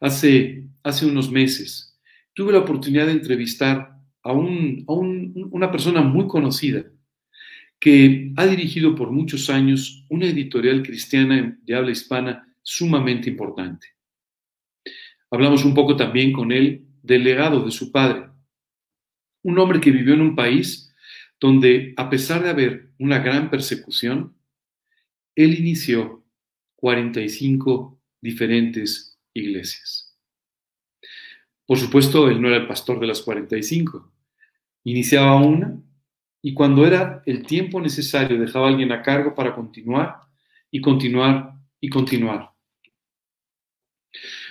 Hace, 0.00 0.68
hace 0.82 1.06
unos 1.06 1.30
meses 1.30 1.95
tuve 2.36 2.52
la 2.52 2.58
oportunidad 2.58 3.06
de 3.06 3.12
entrevistar 3.12 3.98
a, 4.22 4.32
un, 4.32 4.84
a 4.86 4.92
una 4.92 5.70
persona 5.70 6.02
muy 6.02 6.26
conocida 6.28 6.84
que 7.80 8.32
ha 8.36 8.46
dirigido 8.46 8.94
por 8.94 9.10
muchos 9.10 9.48
años 9.48 10.04
una 10.10 10.26
editorial 10.26 10.82
cristiana 10.82 11.58
de 11.62 11.74
habla 11.74 11.92
hispana 11.92 12.46
sumamente 12.62 13.30
importante. 13.30 13.88
Hablamos 15.30 15.64
un 15.64 15.72
poco 15.72 15.96
también 15.96 16.30
con 16.32 16.52
él 16.52 16.86
del 17.02 17.24
legado 17.24 17.64
de 17.64 17.70
su 17.70 17.90
padre, 17.90 18.28
un 19.42 19.58
hombre 19.58 19.80
que 19.80 19.90
vivió 19.90 20.12
en 20.12 20.20
un 20.20 20.36
país 20.36 20.94
donde, 21.40 21.94
a 21.96 22.10
pesar 22.10 22.42
de 22.42 22.50
haber 22.50 22.90
una 22.98 23.18
gran 23.20 23.48
persecución, 23.48 24.36
él 25.34 25.58
inició 25.58 26.22
45 26.76 27.98
diferentes 28.20 29.18
iglesias. 29.32 30.05
Por 31.66 31.78
supuesto, 31.78 32.30
él 32.30 32.40
no 32.40 32.48
era 32.48 32.58
el 32.58 32.68
pastor 32.68 33.00
de 33.00 33.08
las 33.08 33.22
45. 33.22 34.12
Iniciaba 34.84 35.36
una 35.36 35.80
y 36.40 36.54
cuando 36.54 36.86
era 36.86 37.22
el 37.26 37.44
tiempo 37.44 37.80
necesario 37.80 38.38
dejaba 38.38 38.66
a 38.66 38.70
alguien 38.70 38.92
a 38.92 39.02
cargo 39.02 39.34
para 39.34 39.54
continuar 39.54 40.20
y 40.70 40.80
continuar 40.80 41.54
y 41.80 41.88
continuar. 41.88 42.52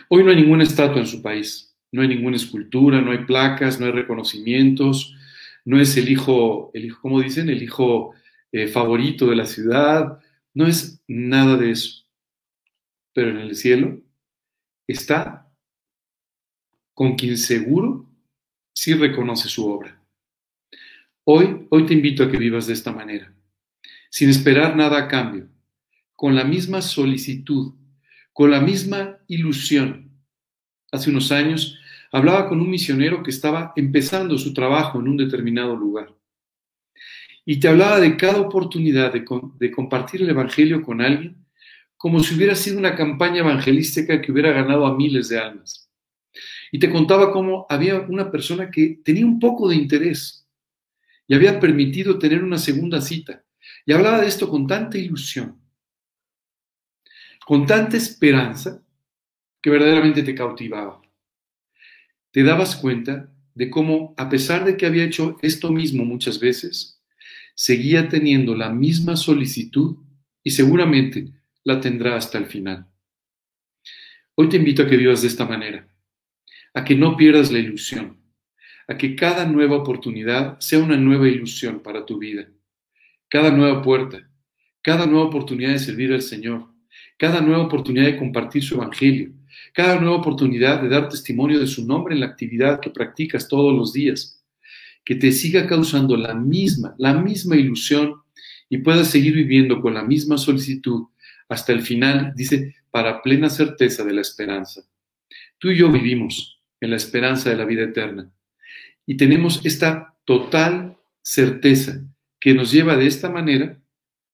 Hoy 0.10 0.24
no 0.24 0.30
hay 0.30 0.36
ninguna 0.36 0.64
estatua 0.64 1.00
en 1.00 1.08
su 1.08 1.22
país, 1.22 1.76
no 1.92 2.02
hay 2.02 2.10
ninguna 2.10 2.36
escultura, 2.36 3.02
no 3.02 3.12
hay 3.12 3.20
placas, 3.20 3.80
no 3.80 3.86
hay 3.86 3.94
reconocimientos, 3.94 5.16
no 5.64 5.80
es 5.80 5.96
el 5.98 6.10
hijo, 6.10 6.70
el 6.74 6.86
hijo, 6.86 7.00
¿cómo 7.02 7.22
dicen? 7.22 7.50
El 7.50 7.64
hijo 7.64 8.14
eh, 8.52 8.68
favorito 8.68 9.28
de 9.28 9.36
la 9.36 9.46
ciudad, 9.46 10.20
no 10.54 10.68
es 10.68 11.02
nada 11.08 11.58
de 11.58 11.72
eso. 11.72 12.06
Pero 13.14 13.30
en 13.30 13.38
el 13.38 13.56
cielo 13.56 14.02
está 14.88 15.45
con 16.96 17.16
quien 17.16 17.38
seguro 17.38 18.10
sí 18.74 18.94
reconoce 18.94 19.50
su 19.50 19.68
obra. 19.68 20.02
Hoy, 21.26 21.68
hoy 21.70 21.86
te 21.86 21.94
invito 21.94 22.24
a 22.24 22.32
que 22.32 22.38
vivas 22.38 22.68
de 22.68 22.74
esta 22.74 22.92
manera, 22.92 23.32
sin 24.10 24.30
esperar 24.30 24.76
nada 24.76 24.98
a 24.98 25.08
cambio, 25.08 25.50
con 26.16 26.36
la 26.36 26.46
misma 26.46 26.82
solicitud, 26.82 27.74
con 28.32 28.50
la 28.50 28.62
misma 28.62 29.18
ilusión. 29.28 30.10
Hace 30.92 31.10
unos 31.10 31.32
años 31.32 31.78
hablaba 32.12 32.48
con 32.48 32.62
un 32.62 32.70
misionero 32.70 33.22
que 33.22 33.32
estaba 33.32 33.74
empezando 33.76 34.38
su 34.38 34.54
trabajo 34.54 35.00
en 35.00 35.10
un 35.10 35.18
determinado 35.18 35.76
lugar. 35.76 36.16
Y 37.46 37.60
te 37.60 37.68
hablaba 37.68 38.00
de 38.00 38.16
cada 38.16 38.40
oportunidad 38.40 39.12
de, 39.12 39.26
de 39.60 39.72
compartir 39.72 40.22
el 40.22 40.30
Evangelio 40.30 40.82
con 40.82 41.02
alguien 41.02 41.46
como 41.98 42.20
si 42.22 42.36
hubiera 42.36 42.56
sido 42.56 42.78
una 42.78 42.96
campaña 42.96 43.40
evangelística 43.40 44.22
que 44.22 44.32
hubiera 44.32 44.52
ganado 44.52 44.86
a 44.86 44.96
miles 44.96 45.28
de 45.30 45.40
almas. 45.40 45.85
Y 46.72 46.80
te 46.80 46.90
contaba 46.90 47.32
cómo 47.32 47.66
había 47.70 48.00
una 48.00 48.32
persona 48.32 48.70
que 48.70 49.00
tenía 49.04 49.26
un 49.26 49.40
poco 49.40 49.70
de 49.70 49.76
interés 49.76 50.48
y 51.28 51.34
había 51.34 51.60
permitido 51.60 52.20
tener 52.20 52.44
una 52.44 52.58
segunda 52.58 53.02
cita. 53.02 53.44
Y 53.86 53.94
hablaba 53.94 54.22
de 54.22 54.28
esto 54.28 54.50
con 54.50 54.68
tanta 54.68 54.98
ilusión, 54.98 55.60
con 57.46 57.66
tanta 57.66 57.98
esperanza, 57.98 58.84
que 59.62 59.70
verdaderamente 59.70 60.22
te 60.22 60.36
cautivaba. 60.36 61.02
Te 62.32 62.44
dabas 62.44 62.76
cuenta 62.76 63.32
de 63.56 63.70
cómo, 63.70 64.14
a 64.18 64.30
pesar 64.30 64.66
de 64.66 64.78
que 64.78 64.86
había 64.86 65.06
hecho 65.06 65.38
esto 65.42 65.72
mismo 65.72 66.06
muchas 66.06 66.40
veces, 66.40 67.02
seguía 67.56 68.10
teniendo 68.10 68.54
la 68.56 68.70
misma 68.70 69.16
solicitud 69.16 69.98
y 70.44 70.52
seguramente 70.52 71.32
la 71.64 71.80
tendrá 71.80 72.16
hasta 72.16 72.38
el 72.38 72.46
final. 72.46 72.86
Hoy 74.36 74.50
te 74.50 74.58
invito 74.58 74.84
a 74.84 74.88
que 74.88 74.98
vivas 74.98 75.22
de 75.22 75.30
esta 75.30 75.46
manera, 75.46 75.88
a 76.76 76.84
que 76.84 76.94
no 76.94 77.16
pierdas 77.16 77.52
la 77.52 77.60
ilusión, 77.60 78.18
a 78.88 78.98
que 78.98 79.16
cada 79.16 79.46
nueva 79.46 79.78
oportunidad 79.78 80.60
sea 80.60 80.80
una 80.80 80.98
nueva 80.98 81.28
ilusión 81.28 81.80
para 81.80 82.06
tu 82.06 82.20
vida, 82.20 82.50
cada 83.30 83.50
nueva 83.50 83.82
puerta, 83.82 84.30
cada 84.82 85.08
nueva 85.08 85.28
oportunidad 85.28 85.72
de 85.72 85.80
servir 85.80 86.14
al 86.14 86.22
Señor, 86.22 86.68
cada 87.18 87.40
nueva 87.40 87.64
oportunidad 87.64 88.06
de 88.06 88.18
compartir 88.18 88.62
su 88.62 88.76
evangelio, 88.76 89.32
cada 89.74 90.00
nueva 90.02 90.18
oportunidad 90.18 90.82
de 90.82 90.90
dar 90.90 91.08
testimonio 91.08 91.60
de 91.60 91.68
su 91.68 91.88
nombre 91.88 92.14
en 92.14 92.20
la 92.20 92.28
actividad 92.28 92.82
que 92.82 92.90
practicas 92.90 93.48
todos 93.48 93.74
los 93.74 93.94
días, 93.94 94.44
que 95.06 95.16
te 95.16 95.32
siga 95.32 95.68
causando 95.68 96.18
la 96.18 96.36
misma, 96.36 96.94
la 96.98 97.14
misma 97.14 97.56
ilusión 97.56 98.16
y 98.70 98.80
puedas 98.80 99.10
seguir 99.10 99.34
viviendo 99.34 99.80
con 99.80 99.94
la 99.94 100.04
misma 100.04 100.38
solicitud 100.38 101.06
hasta 101.48 101.72
el 101.72 101.82
final, 101.84 102.34
dice, 102.36 102.76
para 102.92 103.22
plena 103.22 103.50
certeza 103.50 104.04
de 104.04 104.14
la 104.14 104.22
esperanza. 104.22 104.82
Tú 105.58 105.70
y 105.70 105.78
yo 105.78 105.90
vivimos 105.90 106.55
en 106.82 106.90
la 106.90 106.96
esperanza 106.96 107.50
de 107.50 107.56
la 107.56 107.66
vida 107.66 107.84
eterna 107.84 108.32
y 109.06 109.18
tenemos 109.18 109.66
esta 109.66 110.16
total 110.26 110.98
certeza 111.22 112.04
que 112.40 112.54
nos 112.54 112.72
lleva 112.72 112.98
de 112.98 113.08
esta 113.08 113.30
manera 113.30 113.82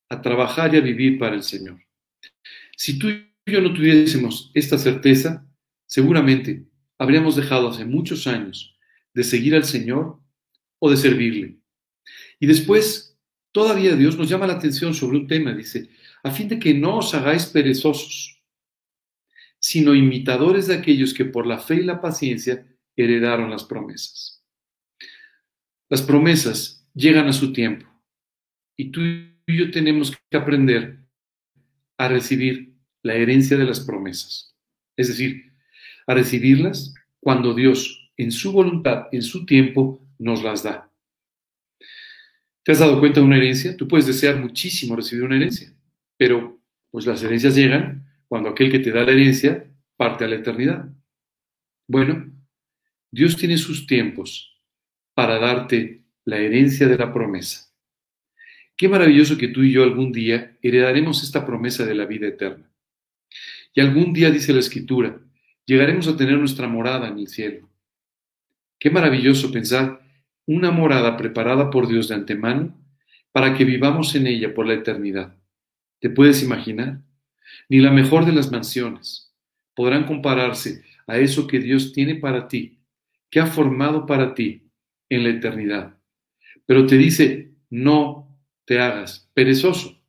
a 0.10 0.22
trabajar 0.22 0.74
y 0.74 0.78
a 0.78 0.82
vivir 0.82 1.18
para 1.18 1.36
el 1.36 1.44
Señor. 1.44 1.80
Si 2.76 2.98
tú 2.98 3.10
y 3.10 3.26
yo 3.46 3.62
no 3.62 3.74
tuviésemos 3.74 4.52
esta 4.54 4.78
certeza, 4.78 5.46
seguramente 5.86 6.66
habríamos 6.98 7.36
dejado 7.36 7.70
hace 7.70 7.86
muchos 7.86 8.28
años 8.28 8.78
de 9.14 9.24
seguir 9.24 9.56
al 9.56 9.66
Señor 9.66 10.20
o 10.80 10.90
de 10.90 10.98
servirle. 10.98 11.58
Y 12.40 12.48
después, 12.48 13.18
todavía 13.52 13.96
Dios 13.96 14.18
nos 14.18 14.30
llama 14.30 14.48
la 14.48 14.54
atención 14.54 14.94
sobre 14.94 15.18
un 15.18 15.28
tema, 15.28 15.54
dice, 15.54 15.90
a 16.24 16.32
fin 16.32 16.48
de 16.48 16.60
que 16.60 16.74
no 16.74 16.98
os 16.98 17.14
hagáis 17.14 17.46
perezosos, 17.46 18.41
sino 19.62 19.94
imitadores 19.96 20.68
de 20.68 20.74
aquellos 20.74 21.14
que 21.14 21.24
por 21.24 21.46
la 21.46 21.60
fe 21.60 21.76
y 21.76 21.84
la 21.84 22.02
paciencia 22.02 22.68
heredaron 22.96 23.52
las 23.52 23.64
promesas. 23.64 24.44
Las 25.88 26.02
promesas 26.02 26.90
llegan 26.94 27.28
a 27.28 27.34
su 27.34 27.54
tiempo 27.54 27.88
y 28.76 28.92
tú 28.92 29.02
y 29.02 29.58
yo 29.58 29.70
tenemos 29.72 30.18
que 30.30 30.38
aprender 30.38 31.00
a 31.98 32.08
recibir 32.08 32.74
la 33.04 33.14
herencia 33.14 33.56
de 33.56 33.66
las 33.66 33.80
promesas. 33.80 34.56
Es 34.98 35.08
decir, 35.08 35.54
a 36.08 36.16
recibirlas 36.16 36.94
cuando 37.20 37.54
Dios, 37.54 38.12
en 38.18 38.32
su 38.32 38.52
voluntad, 38.52 39.08
en 39.12 39.22
su 39.22 39.46
tiempo, 39.46 40.04
nos 40.18 40.44
las 40.44 40.64
da. 40.64 40.92
¿Te 42.64 42.72
has 42.72 42.80
dado 42.80 43.00
cuenta 43.00 43.20
de 43.20 43.26
una 43.26 43.38
herencia? 43.38 43.78
Tú 43.78 43.88
puedes 43.88 44.08
desear 44.08 44.38
muchísimo 44.38 44.96
recibir 44.96 45.24
una 45.24 45.36
herencia, 45.36 45.74
pero 46.18 46.60
pues 46.90 47.06
las 47.06 47.22
herencias 47.24 47.56
llegan 47.56 48.11
cuando 48.32 48.48
aquel 48.48 48.72
que 48.72 48.80
te 48.80 48.92
da 48.92 49.04
la 49.04 49.12
herencia 49.12 49.70
parte 49.98 50.24
a 50.24 50.28
la 50.30 50.38
eternidad. 50.38 50.86
Bueno, 51.86 52.32
Dios 53.12 53.36
tiene 53.36 53.58
sus 53.58 53.86
tiempos 53.86 54.58
para 55.14 55.38
darte 55.38 56.06
la 56.24 56.38
herencia 56.38 56.88
de 56.88 56.98
la 56.98 57.12
promesa. 57.12 57.74
Qué 58.78 58.88
maravilloso 58.88 59.38
que 59.38 59.50
tú 59.50 59.64
y 59.64 59.74
yo 59.74 59.84
algún 59.84 60.14
día 60.14 60.58
heredaremos 60.62 61.24
esta 61.24 61.46
promesa 61.46 61.86
de 61.86 61.94
la 61.94 62.06
vida 62.06 62.26
eterna. 62.26 62.72
Y 63.74 63.82
algún 63.82 64.14
día, 64.14 64.32
dice 64.32 64.54
la 64.54 64.62
Escritura, 64.62 65.20
llegaremos 65.66 66.08
a 66.08 66.16
tener 66.16 66.38
nuestra 66.38 66.70
morada 66.70 67.10
en 67.10 67.20
el 67.20 67.28
cielo. 67.28 67.68
Qué 68.80 68.90
maravilloso 68.90 69.52
pensar 69.52 70.08
una 70.46 70.72
morada 70.72 71.18
preparada 71.18 71.70
por 71.70 71.86
Dios 71.86 72.08
de 72.08 72.16
antemano 72.16 72.82
para 73.34 73.54
que 73.58 73.66
vivamos 73.66 74.16
en 74.16 74.26
ella 74.26 74.54
por 74.54 74.66
la 74.68 74.76
eternidad. 74.76 75.36
¿Te 76.00 76.10
puedes 76.10 76.42
imaginar? 76.42 77.02
Ni 77.70 77.80
la 77.80 77.92
mejor 77.92 78.26
de 78.26 78.34
las 78.34 78.52
mansiones 78.52 79.34
podrán 79.76 80.06
compararse 80.06 80.84
a 81.08 81.18
eso 81.18 81.48
que 81.48 81.60
Dios 81.60 81.94
tiene 81.94 82.16
para 82.16 82.48
ti, 82.48 82.80
que 83.30 83.40
ha 83.40 83.48
formado 83.48 84.06
para 84.06 84.34
ti 84.34 84.70
en 85.10 85.24
la 85.24 85.30
eternidad. 85.30 85.98
Pero 86.66 86.86
te 86.86 86.98
dice, 86.98 87.52
no 87.70 88.38
te 88.66 88.80
hagas 88.80 89.30
perezoso. 89.34 90.02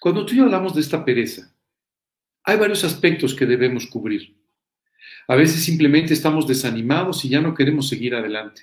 Cuando 0.00 0.24
tú 0.24 0.34
y 0.34 0.38
yo 0.38 0.44
hablamos 0.44 0.74
de 0.74 0.80
esta 0.80 1.04
pereza, 1.04 1.54
hay 2.44 2.56
varios 2.56 2.84
aspectos 2.84 3.34
que 3.34 3.46
debemos 3.46 3.86
cubrir. 3.86 4.36
A 5.26 5.36
veces 5.36 5.62
simplemente 5.62 6.14
estamos 6.14 6.46
desanimados 6.46 7.24
y 7.24 7.28
ya 7.28 7.40
no 7.40 7.54
queremos 7.54 7.88
seguir 7.88 8.14
adelante. 8.14 8.62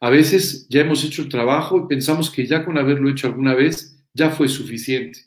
A 0.00 0.10
veces 0.10 0.66
ya 0.68 0.80
hemos 0.80 1.04
hecho 1.04 1.22
el 1.22 1.28
trabajo 1.28 1.78
y 1.78 1.88
pensamos 1.88 2.30
que 2.30 2.46
ya 2.46 2.64
con 2.64 2.78
haberlo 2.78 3.08
hecho 3.10 3.26
alguna 3.26 3.54
vez 3.54 4.02
ya 4.14 4.30
fue 4.30 4.48
suficiente. 4.48 5.20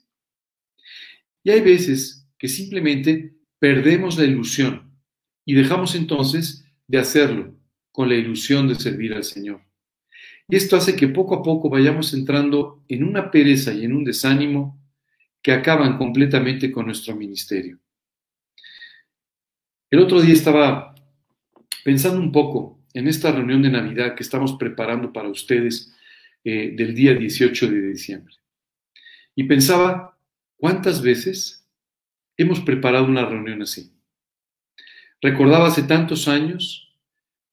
Y 1.43 1.51
hay 1.51 1.61
veces 1.61 2.27
que 2.37 2.47
simplemente 2.47 3.35
perdemos 3.59 4.17
la 4.17 4.25
ilusión 4.25 4.91
y 5.45 5.53
dejamos 5.53 5.95
entonces 5.95 6.65
de 6.87 6.99
hacerlo 6.99 7.55
con 7.91 8.09
la 8.09 8.15
ilusión 8.15 8.67
de 8.67 8.75
servir 8.75 9.13
al 9.13 9.23
Señor. 9.23 9.61
Y 10.47 10.55
esto 10.55 10.75
hace 10.75 10.95
que 10.95 11.07
poco 11.07 11.35
a 11.35 11.43
poco 11.43 11.69
vayamos 11.69 12.13
entrando 12.13 12.83
en 12.87 13.03
una 13.03 13.29
pereza 13.29 13.73
y 13.73 13.85
en 13.85 13.93
un 13.93 14.03
desánimo 14.03 14.79
que 15.41 15.51
acaban 15.51 15.97
completamente 15.97 16.71
con 16.71 16.85
nuestro 16.85 17.15
ministerio. 17.15 17.79
El 19.91 19.99
otro 19.99 20.21
día 20.21 20.33
estaba 20.33 20.95
pensando 21.83 22.19
un 22.19 22.31
poco 22.31 22.79
en 22.93 23.07
esta 23.07 23.31
reunión 23.31 23.61
de 23.61 23.69
Navidad 23.69 24.15
que 24.15 24.23
estamos 24.23 24.53
preparando 24.53 25.13
para 25.13 25.29
ustedes 25.29 25.95
eh, 26.43 26.73
del 26.75 26.93
día 26.93 27.13
18 27.13 27.67
de 27.67 27.81
diciembre. 27.81 28.35
Y 29.35 29.43
pensaba, 29.43 30.17
¿cuántas 30.59 31.01
veces 31.01 31.67
hemos 32.37 32.59
preparado 32.59 33.05
una 33.05 33.25
reunión 33.25 33.63
así? 33.63 33.91
Recordaba 35.21 35.67
hace 35.67 35.83
tantos 35.83 36.27
años 36.27 36.89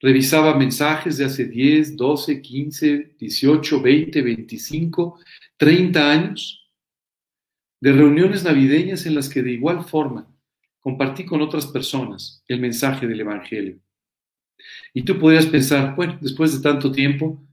revisaba 0.01 0.57
mensajes 0.57 1.17
de 1.17 1.25
hace 1.25 1.47
10, 1.47 1.97
12, 1.97 2.43
15, 2.43 3.15
18, 3.19 3.81
20, 3.81 4.23
25, 4.23 5.21
30 5.57 6.11
años, 6.11 6.71
de 7.81 7.93
reuniones 7.93 8.45
navideñas 8.45 9.07
en 9.07 9.15
las 9.15 9.29
que 9.29 9.43
de 9.43 9.53
igual 9.53 9.85
forma 9.85 10.27
compartí 10.81 11.25
con 11.25 11.43
otras 11.43 11.67
personas 11.67 12.43
el 12.49 12.61
mensaje 12.61 13.07
del 13.07 13.21
Evangelio. 13.21 13.79
Y 14.95 15.03
tú 15.03 15.19
podrías 15.19 15.47
pensar, 15.47 15.95
bueno, 15.95 16.19
después 16.21 16.55
de 16.55 16.63
tanto 16.63 16.91
tiempo, 16.91 17.45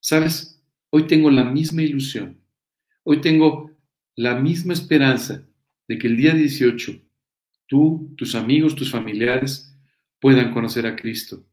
¿sabes? 0.00 0.62
Hoy 0.90 1.06
tengo 1.06 1.30
la 1.30 1.44
misma 1.44 1.82
ilusión, 1.82 2.38
hoy 3.04 3.20
tengo 3.20 3.69
la 4.20 4.34
misma 4.34 4.74
esperanza 4.74 5.42
de 5.88 5.98
que 5.98 6.06
el 6.06 6.14
día 6.14 6.34
18 6.34 6.92
tú, 7.66 8.12
tus 8.18 8.34
amigos, 8.34 8.74
tus 8.74 8.90
familiares 8.90 9.74
puedan 10.18 10.52
conocer 10.52 10.86
a 10.86 10.94
Cristo 10.94 11.46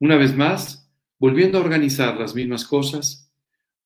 una 0.00 0.16
vez 0.16 0.36
más, 0.36 0.90
volviendo 1.20 1.58
a 1.58 1.60
organizar 1.60 2.18
las 2.18 2.34
mismas 2.34 2.64
cosas, 2.64 3.32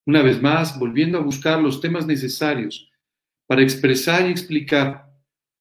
una 0.03 0.23
vez 0.23 0.41
más, 0.41 0.79
volviendo 0.79 1.19
a 1.19 1.21
buscar 1.21 1.61
los 1.61 1.79
temas 1.79 2.07
necesarios 2.07 2.89
para 3.45 3.61
expresar 3.61 4.27
y 4.27 4.31
explicar 4.31 5.13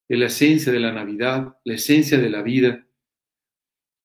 la 0.09 0.25
esencia 0.25 0.73
de 0.73 0.81
la 0.81 0.93
Navidad, 0.93 1.59
la 1.63 1.75
esencia 1.75 2.17
de 2.17 2.31
la 2.31 2.41
vida. 2.41 2.87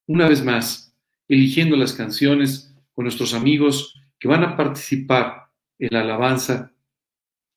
Una 0.08 0.28
vez 0.28 0.44
más, 0.44 0.94
eligiendo 1.30 1.78
las 1.78 1.94
canciones 1.94 2.76
con 2.92 3.06
nuestros 3.06 3.34
amigos 3.34 3.98
que 4.20 4.28
van 4.28 4.44
a 4.44 4.58
participar 4.58 5.48
en 5.80 5.88
la 5.94 6.02
alabanza 6.02 6.74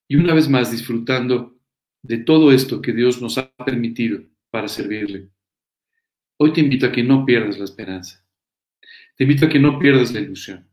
y 0.09 0.17
una 0.17 0.35
vez 0.35 0.49
más 0.49 0.71
disfrutando 0.71 1.59
de 2.03 2.19
todo 2.19 2.53
esto 2.53 2.83
que 2.83 2.93
Dios 2.93 3.23
nos 3.23 3.39
ha 3.39 3.51
permitido 3.65 4.23
para 4.51 4.69
servirle. 4.69 5.31
Hoy 6.37 6.53
te 6.53 6.61
invito 6.61 6.87
a 6.87 6.93
que 6.93 7.03
no 7.03 7.25
pierdas 7.25 7.59
la 7.59 7.65
esperanza 7.65 8.25
te 9.17 9.25
invito 9.25 9.47
a 9.47 9.49
que 9.49 9.59
no 9.59 9.79
pierdas 9.79 10.13
la 10.13 10.21
ilusión. 10.21 10.69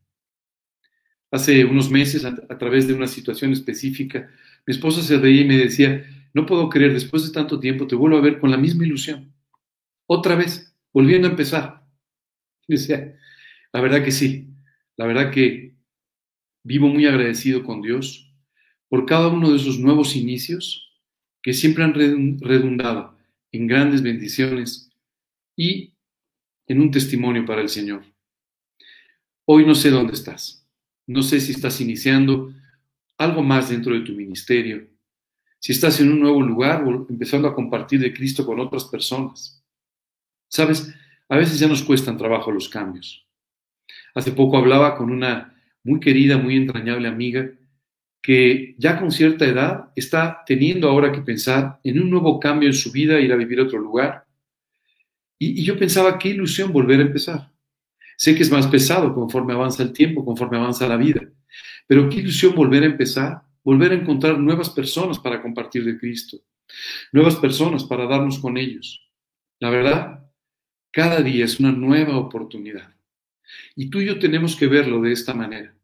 Hace 1.31 1.63
unos 1.63 1.89
meses, 1.89 2.25
a, 2.25 2.57
través 2.57 2.87
de 2.87 2.93
una 2.93 3.07
situación 3.07 3.53
específica, 3.53 4.29
mi 4.65 4.73
esposa 4.73 5.01
se 5.01 5.17
reía 5.17 5.41
y 5.41 5.47
me 5.47 5.57
decía, 5.57 6.05
no 6.33 6.45
puedo 6.45 6.69
creer, 6.69 6.93
después 6.93 7.25
de 7.25 7.31
tanto 7.31 7.59
tiempo 7.59 7.87
te 7.87 7.95
vuelvo 7.95 8.17
a 8.17 8.21
ver 8.21 8.39
con 8.39 8.51
la 8.51 8.57
misma 8.57 8.85
ilusión. 8.85 9.33
Otra 10.07 10.35
vez, 10.35 10.75
volviendo 10.91 11.27
a 11.27 11.31
empezar. 11.31 11.85
Decía, 12.67 13.17
la 13.71 13.81
verdad 13.81 14.03
que 14.03 14.11
sí, 14.11 14.49
la 14.97 15.05
verdad 15.05 15.31
que 15.31 15.75
vivo 16.63 16.87
muy 16.87 17.05
agradecido 17.05 17.63
con 17.63 17.81
Dios 17.81 18.30
por 18.91 19.05
cada 19.05 19.29
uno 19.29 19.49
de 19.49 19.55
esos 19.55 19.79
nuevos 19.79 20.17
inicios 20.17 20.91
que 21.41 21.53
siempre 21.53 21.85
han 21.85 21.93
redundado 22.41 23.17
en 23.53 23.65
grandes 23.65 24.01
bendiciones 24.01 24.91
y 25.55 25.93
en 26.67 26.81
un 26.81 26.91
testimonio 26.91 27.45
para 27.45 27.61
el 27.61 27.69
Señor. 27.69 28.03
Hoy 29.45 29.65
no 29.65 29.75
sé 29.75 29.91
dónde 29.91 30.11
estás. 30.11 30.67
No 31.07 31.23
sé 31.23 31.39
si 31.39 31.53
estás 31.53 31.79
iniciando 31.79 32.53
algo 33.17 33.41
más 33.41 33.69
dentro 33.69 33.93
de 33.93 34.01
tu 34.01 34.11
ministerio. 34.11 34.85
Si 35.59 35.71
estás 35.71 36.01
en 36.01 36.11
un 36.11 36.19
nuevo 36.19 36.41
lugar 36.41 36.83
o 36.83 37.07
empezando 37.09 37.47
a 37.47 37.55
compartir 37.55 38.01
de 38.01 38.13
Cristo 38.13 38.45
con 38.45 38.59
otras 38.59 38.83
personas. 38.83 39.63
Sabes, 40.49 40.93
a 41.29 41.37
veces 41.37 41.57
ya 41.57 41.67
nos 41.69 41.81
cuestan 41.81 42.17
trabajo 42.17 42.51
los 42.51 42.67
cambios. 42.67 43.25
Hace 44.13 44.33
poco 44.33 44.57
hablaba 44.57 44.97
con 44.97 45.11
una 45.11 45.55
muy 45.81 46.01
querida, 46.01 46.37
muy 46.37 46.57
entrañable 46.57 47.07
amiga 47.07 47.49
que 48.21 48.75
ya 48.77 48.99
con 48.99 49.11
cierta 49.11 49.45
edad 49.45 49.91
está 49.95 50.43
teniendo 50.45 50.87
ahora 50.87 51.11
que 51.11 51.21
pensar 51.21 51.79
en 51.83 52.01
un 52.01 52.09
nuevo 52.09 52.39
cambio 52.39 52.69
en 52.69 52.75
su 52.75 52.91
vida, 52.91 53.19
ir 53.19 53.33
a 53.33 53.35
vivir 53.35 53.59
a 53.59 53.63
otro 53.63 53.79
lugar. 53.79 54.25
Y, 55.39 55.61
y 55.61 55.63
yo 55.63 55.77
pensaba, 55.77 56.19
qué 56.19 56.29
ilusión 56.29 56.71
volver 56.71 56.99
a 56.99 57.03
empezar. 57.03 57.51
Sé 58.21 58.35
que 58.35 58.43
es 58.43 58.51
más 58.51 58.67
pesado 58.67 59.15
conforme 59.15 59.53
avanza 59.53 59.81
el 59.81 59.93
tiempo, 59.93 60.23
conforme 60.23 60.57
avanza 60.57 60.87
la 60.87 60.95
vida, 60.95 61.21
pero 61.87 62.07
qué 62.07 62.17
ilusión 62.17 62.53
volver 62.53 62.83
a 62.83 62.85
empezar, 62.85 63.41
volver 63.63 63.93
a 63.93 63.95
encontrar 63.95 64.37
nuevas 64.37 64.69
personas 64.69 65.17
para 65.17 65.41
compartir 65.41 65.83
de 65.83 65.97
Cristo, 65.97 66.37
nuevas 67.11 67.35
personas 67.37 67.83
para 67.83 68.05
darnos 68.05 68.37
con 68.37 68.57
ellos. 68.57 69.09
La 69.59 69.71
verdad, 69.71 70.31
cada 70.91 71.21
día 71.21 71.45
es 71.45 71.59
una 71.59 71.71
nueva 71.71 72.15
oportunidad. 72.17 72.93
Y 73.75 73.89
tú 73.89 74.01
y 74.01 74.05
yo 74.05 74.19
tenemos 74.19 74.55
que 74.55 74.67
verlo 74.67 75.01
de 75.01 75.13
esta 75.13 75.33
manera. 75.33 75.75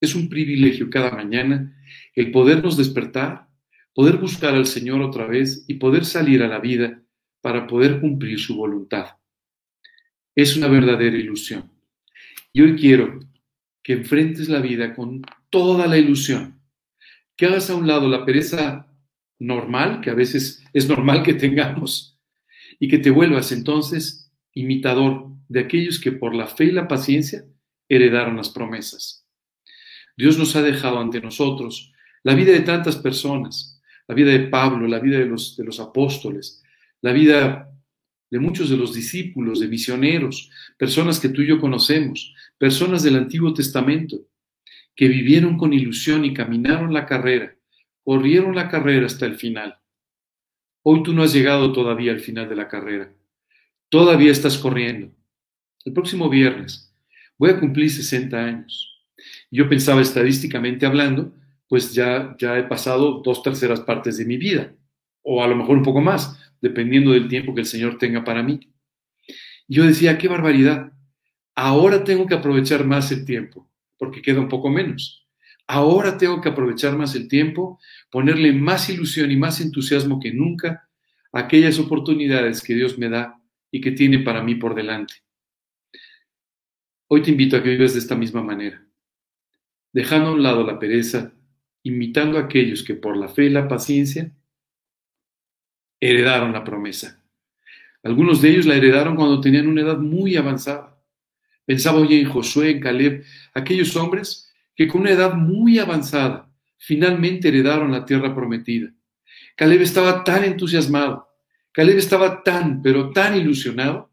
Es 0.00 0.14
un 0.14 0.28
privilegio 0.28 0.88
cada 0.88 1.10
mañana 1.10 1.76
el 2.14 2.30
podernos 2.30 2.76
despertar, 2.76 3.48
poder 3.94 4.16
buscar 4.16 4.54
al 4.54 4.66
Señor 4.66 5.02
otra 5.02 5.26
vez 5.26 5.64
y 5.68 5.74
poder 5.74 6.04
salir 6.04 6.42
a 6.42 6.48
la 6.48 6.58
vida 6.58 7.02
para 7.40 7.66
poder 7.66 8.00
cumplir 8.00 8.38
su 8.38 8.56
voluntad. 8.56 9.16
Es 10.34 10.56
una 10.56 10.68
verdadera 10.68 11.16
ilusión. 11.16 11.70
Y 12.52 12.62
hoy 12.62 12.76
quiero 12.76 13.20
que 13.82 13.92
enfrentes 13.94 14.48
la 14.48 14.60
vida 14.60 14.94
con 14.94 15.22
toda 15.50 15.86
la 15.86 15.98
ilusión, 15.98 16.60
que 17.36 17.46
hagas 17.46 17.70
a 17.70 17.76
un 17.76 17.86
lado 17.86 18.08
la 18.08 18.24
pereza 18.24 18.86
normal, 19.38 20.00
que 20.00 20.10
a 20.10 20.14
veces 20.14 20.62
es 20.72 20.88
normal 20.88 21.22
que 21.22 21.34
tengamos, 21.34 22.18
y 22.78 22.88
que 22.88 22.98
te 22.98 23.10
vuelvas 23.10 23.52
entonces 23.52 24.32
imitador 24.54 25.28
de 25.48 25.60
aquellos 25.60 26.00
que 26.00 26.12
por 26.12 26.34
la 26.34 26.46
fe 26.46 26.64
y 26.64 26.70
la 26.72 26.88
paciencia 26.88 27.44
heredaron 27.88 28.36
las 28.36 28.50
promesas. 28.50 29.19
Dios 30.20 30.38
nos 30.38 30.54
ha 30.56 30.62
dejado 30.62 31.00
ante 31.00 31.20
nosotros 31.20 31.92
la 32.22 32.34
vida 32.34 32.52
de 32.52 32.60
tantas 32.60 32.96
personas, 32.96 33.80
la 34.06 34.14
vida 34.14 34.30
de 34.30 34.48
Pablo, 34.48 34.86
la 34.86 34.98
vida 34.98 35.18
de 35.18 35.26
los, 35.26 35.56
de 35.56 35.64
los 35.64 35.80
apóstoles, 35.80 36.62
la 37.00 37.12
vida 37.12 37.70
de 38.30 38.38
muchos 38.38 38.70
de 38.70 38.76
los 38.76 38.94
discípulos, 38.94 39.60
de 39.60 39.68
misioneros, 39.68 40.50
personas 40.76 41.18
que 41.18 41.30
tú 41.30 41.42
y 41.42 41.48
yo 41.48 41.60
conocemos, 41.60 42.34
personas 42.58 43.02
del 43.02 43.16
Antiguo 43.16 43.52
Testamento, 43.52 44.18
que 44.94 45.08
vivieron 45.08 45.56
con 45.56 45.72
ilusión 45.72 46.24
y 46.24 46.34
caminaron 46.34 46.92
la 46.92 47.06
carrera, 47.06 47.56
corrieron 48.04 48.54
la 48.54 48.68
carrera 48.68 49.06
hasta 49.06 49.26
el 49.26 49.36
final. 49.36 49.78
Hoy 50.82 51.02
tú 51.02 51.12
no 51.12 51.22
has 51.22 51.32
llegado 51.32 51.72
todavía 51.72 52.12
al 52.12 52.20
final 52.20 52.48
de 52.48 52.56
la 52.56 52.68
carrera. 52.68 53.12
Todavía 53.88 54.32
estás 54.32 54.58
corriendo. 54.58 55.12
El 55.84 55.92
próximo 55.92 56.28
viernes 56.28 56.94
voy 57.36 57.50
a 57.50 57.58
cumplir 57.58 57.90
60 57.90 58.36
años. 58.36 58.89
Yo 59.50 59.68
pensaba 59.68 60.00
estadísticamente 60.00 60.86
hablando, 60.86 61.32
pues 61.68 61.92
ya, 61.92 62.36
ya 62.38 62.58
he 62.58 62.64
pasado 62.64 63.20
dos 63.24 63.42
terceras 63.42 63.80
partes 63.80 64.16
de 64.16 64.24
mi 64.24 64.36
vida, 64.36 64.74
o 65.22 65.42
a 65.42 65.48
lo 65.48 65.56
mejor 65.56 65.76
un 65.76 65.82
poco 65.82 66.00
más, 66.00 66.38
dependiendo 66.60 67.12
del 67.12 67.28
tiempo 67.28 67.54
que 67.54 67.62
el 67.62 67.66
Señor 67.66 67.98
tenga 67.98 68.24
para 68.24 68.42
mí. 68.42 68.60
yo 69.68 69.84
decía, 69.84 70.18
qué 70.18 70.28
barbaridad. 70.28 70.92
Ahora 71.54 72.04
tengo 72.04 72.26
que 72.26 72.34
aprovechar 72.34 72.84
más 72.84 73.12
el 73.12 73.24
tiempo, 73.24 73.68
porque 73.98 74.22
queda 74.22 74.40
un 74.40 74.48
poco 74.48 74.68
menos. 74.68 75.26
Ahora 75.66 76.18
tengo 76.18 76.40
que 76.40 76.48
aprovechar 76.48 76.96
más 76.96 77.14
el 77.14 77.28
tiempo, 77.28 77.78
ponerle 78.10 78.52
más 78.52 78.90
ilusión 78.90 79.30
y 79.30 79.36
más 79.36 79.60
entusiasmo 79.60 80.18
que 80.18 80.32
nunca 80.32 80.88
a 81.32 81.38
aquellas 81.38 81.78
oportunidades 81.78 82.60
que 82.62 82.74
Dios 82.74 82.98
me 82.98 83.08
da 83.08 83.40
y 83.70 83.80
que 83.80 83.92
tiene 83.92 84.18
para 84.18 84.42
mí 84.42 84.56
por 84.56 84.74
delante. 84.74 85.14
Hoy 87.06 87.22
te 87.22 87.30
invito 87.30 87.56
a 87.56 87.62
que 87.62 87.70
vivas 87.70 87.92
de 87.92 88.00
esta 88.00 88.16
misma 88.16 88.42
manera, 88.42 88.84
dejando 89.92 90.30
a 90.30 90.32
un 90.32 90.42
lado 90.42 90.64
la 90.64 90.78
pereza, 90.78 91.32
imitando 91.82 92.38
a 92.38 92.42
aquellos 92.42 92.82
que 92.82 92.94
por 92.94 93.16
la 93.16 93.28
fe 93.28 93.46
y 93.46 93.50
la 93.50 93.68
paciencia 93.68 94.32
heredaron 96.00 96.52
la 96.52 96.64
promesa. 96.64 97.22
Algunos 98.02 98.40
de 98.40 98.50
ellos 98.50 98.66
la 98.66 98.76
heredaron 98.76 99.16
cuando 99.16 99.40
tenían 99.40 99.68
una 99.68 99.82
edad 99.82 99.98
muy 99.98 100.36
avanzada. 100.36 100.98
Pensaba 101.66 101.98
hoy 101.98 102.20
en 102.20 102.28
Josué, 102.28 102.70
en 102.70 102.80
Caleb, 102.80 103.24
aquellos 103.54 103.94
hombres 103.96 104.50
que 104.74 104.88
con 104.88 105.02
una 105.02 105.10
edad 105.10 105.34
muy 105.34 105.78
avanzada 105.78 106.50
finalmente 106.78 107.48
heredaron 107.48 107.92
la 107.92 108.06
tierra 108.06 108.34
prometida. 108.34 108.90
Caleb 109.54 109.82
estaba 109.82 110.24
tan 110.24 110.44
entusiasmado, 110.44 111.28
Caleb 111.72 111.98
estaba 111.98 112.42
tan, 112.42 112.80
pero 112.80 113.10
tan 113.12 113.36
ilusionado, 113.36 114.10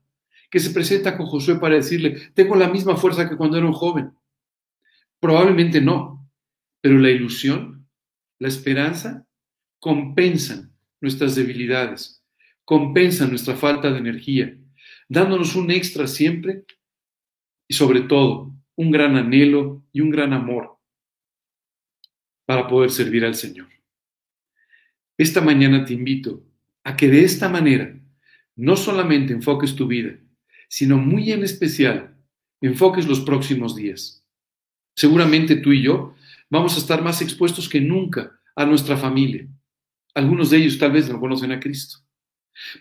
que 0.49 0.59
se 0.59 0.71
presenta 0.71 1.17
con 1.17 1.25
Josué 1.25 1.55
para 1.55 1.75
decirle, 1.75 2.31
tengo 2.33 2.55
la 2.55 2.69
misma 2.69 2.95
fuerza 2.95 3.29
que 3.29 3.35
cuando 3.35 3.57
era 3.57 3.65
un 3.65 3.73
joven. 3.73 4.11
Probablemente 5.19 5.81
no, 5.81 6.29
pero 6.81 6.97
la 6.97 7.09
ilusión, 7.09 7.87
la 8.39 8.47
esperanza, 8.47 9.25
compensan 9.79 10.75
nuestras 11.01 11.35
debilidades, 11.35 12.23
compensan 12.65 13.29
nuestra 13.29 13.55
falta 13.55 13.91
de 13.91 13.99
energía, 13.99 14.57
dándonos 15.07 15.55
un 15.55 15.71
extra 15.71 16.07
siempre 16.07 16.65
y 17.67 17.73
sobre 17.73 18.01
todo 18.01 18.53
un 18.75 18.91
gran 18.91 19.15
anhelo 19.15 19.83
y 19.91 20.01
un 20.01 20.09
gran 20.09 20.33
amor 20.33 20.77
para 22.45 22.67
poder 22.67 22.91
servir 22.91 23.25
al 23.25 23.35
Señor. 23.35 23.67
Esta 25.17 25.41
mañana 25.41 25.83
te 25.83 25.93
invito 25.93 26.45
a 26.83 26.95
que 26.95 27.07
de 27.07 27.23
esta 27.23 27.49
manera 27.49 27.99
no 28.55 28.75
solamente 28.75 29.33
enfoques 29.33 29.75
tu 29.75 29.87
vida, 29.87 30.17
sino 30.69 30.97
muy 30.97 31.31
en 31.31 31.43
especial 31.43 32.15
enfoques 32.61 33.07
los 33.07 33.21
próximos 33.21 33.75
días. 33.75 34.26
Seguramente 34.97 35.57
tú 35.57 35.71
y 35.71 35.83
yo 35.83 36.15
vamos 36.49 36.75
a 36.75 36.79
estar 36.79 37.03
más 37.03 37.21
expuestos 37.21 37.69
que 37.69 37.79
nunca 37.79 38.31
a 38.55 38.65
nuestra 38.65 38.97
familia, 38.97 39.47
algunos 40.15 40.49
de 40.49 40.57
ellos 40.57 40.79
tal 40.79 40.91
vez 40.91 41.07
no 41.07 41.19
conocen 41.19 41.51
a 41.51 41.59
Cristo. 41.59 41.99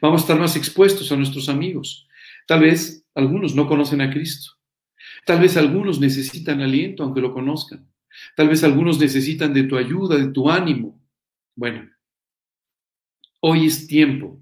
Vamos 0.00 0.22
a 0.22 0.24
estar 0.24 0.38
más 0.38 0.57
expuestos 0.57 1.12
a 1.12 1.16
nuestros 1.16 1.50
amigos. 1.50 2.09
Tal 2.46 2.61
vez 2.61 3.07
algunos 3.14 3.55
no 3.55 3.66
conocen 3.66 4.00
a 4.00 4.11
Cristo. 4.11 4.52
Tal 5.26 5.40
vez 5.40 5.59
algunos 5.59 6.00
necesitan 6.00 6.62
aliento 6.62 7.02
aunque 7.02 7.20
lo 7.20 7.35
conozcan. 7.35 7.87
Tal 8.35 8.48
vez 8.48 8.64
algunos 8.64 8.98
necesitan 8.98 9.52
de 9.52 9.64
tu 9.64 9.76
ayuda, 9.76 10.16
de 10.16 10.29
tu 10.29 10.50
ánimo. 10.50 10.98
Bueno, 11.55 11.90
hoy 13.40 13.66
es 13.66 13.87
tiempo 13.87 14.40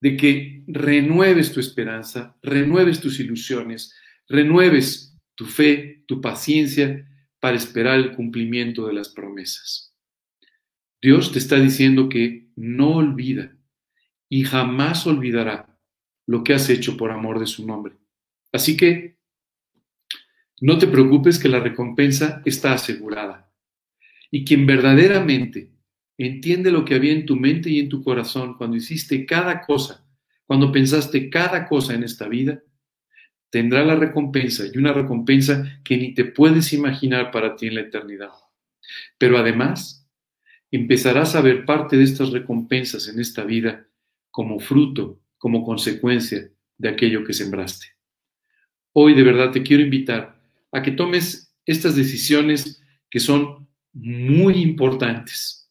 de 0.00 0.16
que 0.16 0.64
renueves 0.66 1.52
tu 1.52 1.60
esperanza, 1.60 2.38
renueves 2.40 2.98
tus 3.00 3.20
ilusiones, 3.20 3.94
renueves 4.26 5.17
tu 5.38 5.46
fe, 5.46 6.02
tu 6.06 6.20
paciencia 6.20 7.08
para 7.38 7.56
esperar 7.56 7.96
el 7.96 8.16
cumplimiento 8.16 8.88
de 8.88 8.92
las 8.92 9.10
promesas. 9.10 9.94
Dios 11.00 11.30
te 11.30 11.38
está 11.38 11.60
diciendo 11.60 12.08
que 12.08 12.48
no 12.56 12.96
olvida 12.96 13.56
y 14.28 14.42
jamás 14.42 15.06
olvidará 15.06 15.78
lo 16.26 16.42
que 16.42 16.54
has 16.54 16.68
hecho 16.68 16.96
por 16.96 17.12
amor 17.12 17.38
de 17.38 17.46
su 17.46 17.64
nombre. 17.64 17.94
Así 18.52 18.76
que 18.76 19.16
no 20.60 20.76
te 20.76 20.88
preocupes 20.88 21.38
que 21.38 21.48
la 21.48 21.60
recompensa 21.60 22.42
está 22.44 22.72
asegurada. 22.72 23.54
Y 24.32 24.44
quien 24.44 24.66
verdaderamente 24.66 25.70
entiende 26.16 26.72
lo 26.72 26.84
que 26.84 26.96
había 26.96 27.12
en 27.12 27.26
tu 27.26 27.36
mente 27.36 27.70
y 27.70 27.78
en 27.78 27.88
tu 27.88 28.02
corazón 28.02 28.54
cuando 28.54 28.76
hiciste 28.76 29.24
cada 29.24 29.60
cosa, 29.60 30.04
cuando 30.46 30.72
pensaste 30.72 31.30
cada 31.30 31.68
cosa 31.68 31.94
en 31.94 32.02
esta 32.02 32.26
vida, 32.26 32.60
tendrá 33.50 33.84
la 33.84 33.96
recompensa 33.96 34.64
y 34.72 34.78
una 34.78 34.92
recompensa 34.92 35.80
que 35.84 35.96
ni 35.96 36.14
te 36.14 36.24
puedes 36.24 36.72
imaginar 36.72 37.30
para 37.30 37.56
ti 37.56 37.68
en 37.68 37.76
la 37.76 37.80
eternidad. 37.82 38.30
Pero 39.18 39.38
además, 39.38 40.08
empezarás 40.70 41.34
a 41.34 41.40
ver 41.40 41.64
parte 41.64 41.96
de 41.96 42.04
estas 42.04 42.30
recompensas 42.30 43.08
en 43.08 43.20
esta 43.20 43.44
vida 43.44 43.86
como 44.30 44.60
fruto, 44.60 45.20
como 45.38 45.64
consecuencia 45.64 46.50
de 46.76 46.88
aquello 46.88 47.24
que 47.24 47.32
sembraste. 47.32 47.86
Hoy 48.92 49.14
de 49.14 49.22
verdad 49.22 49.50
te 49.50 49.62
quiero 49.62 49.82
invitar 49.82 50.40
a 50.72 50.82
que 50.82 50.90
tomes 50.90 51.54
estas 51.64 51.96
decisiones 51.96 52.82
que 53.10 53.20
son 53.20 53.68
muy 53.92 54.54
importantes. 54.54 55.70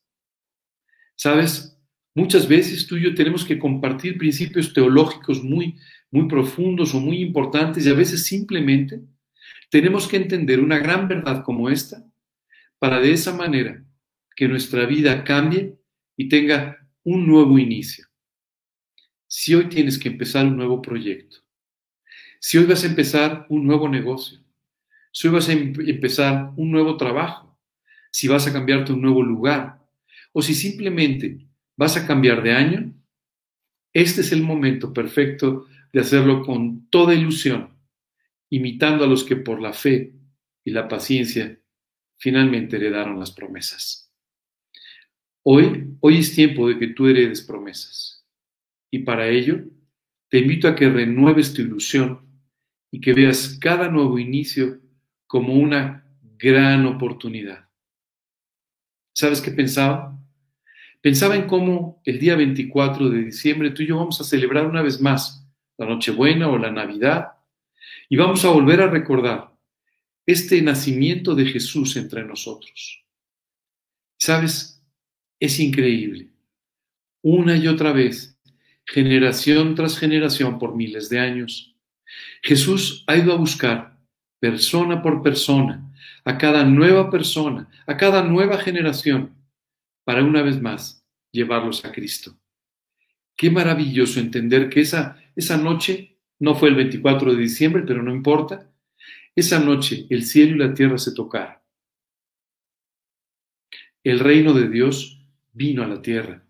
¿Sabes? 1.16 1.78
Muchas 2.14 2.48
veces 2.48 2.88
tú 2.88 2.98
y 2.98 3.04
yo 3.04 3.16
tenemos 3.16 3.46
que 3.46 3.60
compartir 3.60 4.18
principios 4.18 4.74
teológicos 4.74 5.44
muy, 5.44 5.78
muy 6.12 6.28
profundos 6.28 6.94
o 6.94 7.00
muy 7.00 7.22
importantes 7.22 7.86
y 7.86 7.90
a 7.90 7.94
veces 7.94 8.24
simplemente 8.26 9.02
tenemos 9.70 10.08
que 10.08 10.18
entender 10.18 10.60
una 10.60 10.80
gran 10.80 11.08
verdad 11.08 11.44
como 11.44 11.70
esta 11.70 12.06
para 12.80 13.00
de 13.00 13.12
esa 13.12 13.34
manera 13.34 13.84
que 14.36 14.48
nuestra 14.48 14.86
vida 14.86 15.24
cambie 15.24 15.76
y 16.16 16.30
tenga 16.30 16.78
un 17.04 17.26
nuevo 17.26 17.58
inicio. 17.58 18.06
Si 19.28 19.54
hoy 19.56 19.68
tienes 19.68 19.98
que 19.98 20.10
empezar 20.10 20.46
un 20.46 20.56
nuevo 20.56 20.82
proyecto, 20.82 21.38
si 22.40 22.58
hoy 22.58 22.66
vas 22.66 22.84
a 22.84 22.88
empezar 22.88 23.46
un 23.50 23.66
nuevo 23.66 23.90
negocio, 23.90 24.40
si 25.12 25.28
hoy 25.28 25.34
vas 25.34 25.50
a 25.50 25.54
em-, 25.54 25.74
empezar 25.88 26.54
un 26.56 26.72
nuevo 26.72 26.96
trabajo, 26.96 27.58
si 28.12 28.28
vas 28.28 28.48
a 28.48 28.54
cambiarte 28.54 28.94
un 28.94 29.02
nuevo 29.02 29.24
lugar, 29.24 29.84
o 30.32 30.42
si 30.42 30.54
simplemente 30.54 31.40
vas 31.76 31.98
a 31.98 32.06
cambiar 32.06 32.44
de 32.44 32.52
año, 32.52 32.94
este 33.92 34.22
es 34.22 34.32
el 34.32 34.44
momento 34.44 34.94
perfecto 34.94 35.66
de 35.94 36.00
hacerlo 36.00 36.42
con 36.42 36.90
toda 36.90 37.14
ilusión, 37.14 37.78
imitando 38.50 39.04
a 39.04 39.08
los 39.08 39.24
que 39.24 39.36
por 39.36 39.62
la 39.62 39.74
fe 39.74 40.14
y 40.64 40.72
la 40.72 40.88
paciencia 40.88 41.60
finalmente 42.18 42.78
heredaron 42.78 43.20
las 43.20 43.32
promesas. 43.32 44.12
Hoy, 45.44 45.96
hoy 46.02 46.18
es 46.18 46.36
tiempo 46.36 46.68
de 46.68 46.78
que 46.78 46.88
tú 46.88 47.08
heredes 47.08 47.42
promesas. 47.42 48.26
Y 48.92 49.00
para 49.00 49.28
ello, 49.28 49.64
te 50.30 50.40
invito 50.40 50.68
a 50.68 50.76
que 50.76 50.90
renueves 50.90 51.54
tu 51.54 51.62
ilusión 51.62 52.28
y 52.92 53.00
que 53.00 53.14
veas 53.14 53.58
cada 53.60 53.90
nuevo 53.90 54.20
inicio 54.20 54.82
como 55.26 55.54
una 55.54 56.06
gran 56.38 56.86
oportunidad. 56.86 57.70
¿Sabes 59.14 59.42
qué 59.42 59.52
pensaba? 59.52 60.18
Pensaba 61.02 61.36
en 61.36 61.48
cómo 61.48 62.02
el 62.06 62.20
día 62.20 62.36
24 62.36 63.10
de 63.10 63.24
diciembre 63.24 63.72
tú 63.72 63.84
y 63.84 63.88
yo 63.88 63.98
vamos 63.98 64.20
a 64.20 64.24
celebrar 64.24 64.68
una 64.68 64.82
vez 64.82 65.00
más 65.00 65.47
la 65.78 65.86
Nochebuena 65.86 66.50
o 66.50 66.58
la 66.58 66.72
Navidad 66.72 67.34
y 68.10 68.18
vamos 68.18 68.44
a 68.46 68.50
volver 68.50 68.82
a 68.82 68.90
recordar 68.90 69.54
este 70.26 70.62
nacimiento 70.62 71.36
de 71.36 71.46
Jesús 71.46 71.96
entre 71.96 72.24
nosotros. 72.24 73.06
¿Sabes? 74.20 74.84
Es 75.40 75.60
increíble. 75.60 76.30
Una 77.22 77.56
y 77.56 77.68
otra 77.68 77.92
vez, 77.92 78.40
generación 78.86 79.76
tras 79.76 79.98
generación 79.98 80.60
por 80.60 80.76
miles 80.76 81.10
de 81.10 81.20
años, 81.20 81.76
Jesús 82.42 83.04
ha 83.08 83.16
ido 83.18 83.34
a 83.34 83.38
buscar 83.38 84.00
persona 84.40 85.02
por 85.02 85.22
persona, 85.22 85.92
a 86.24 86.38
cada 86.38 86.64
nueva 86.64 87.10
persona, 87.10 87.70
a 87.86 87.98
cada 87.98 88.24
nueva 88.24 88.58
generación, 88.58 89.36
para 90.04 90.24
una 90.24 90.42
vez 90.42 90.62
más 90.62 91.06
llevarlos 91.32 91.86
a 91.86 91.92
Cristo. 91.92 92.38
Qué 93.36 93.52
maravilloso 93.52 94.20
entender 94.20 94.70
que 94.70 94.82
esa, 94.82 95.22
esa 95.38 95.56
noche 95.56 96.18
no 96.40 96.56
fue 96.56 96.70
el 96.70 96.76
24 96.76 97.34
de 97.34 97.40
diciembre, 97.40 97.84
pero 97.86 98.02
no 98.02 98.12
importa. 98.12 98.74
Esa 99.36 99.60
noche 99.60 100.08
el 100.10 100.24
cielo 100.24 100.56
y 100.56 100.68
la 100.68 100.74
tierra 100.74 100.98
se 100.98 101.14
tocaron. 101.14 101.58
El 104.04 104.20
reino 104.20 104.54
de 104.54 104.68
Dios 104.68 105.24
vino 105.54 105.84
a 105.84 105.88
la 105.88 106.02
tierra. 106.02 106.44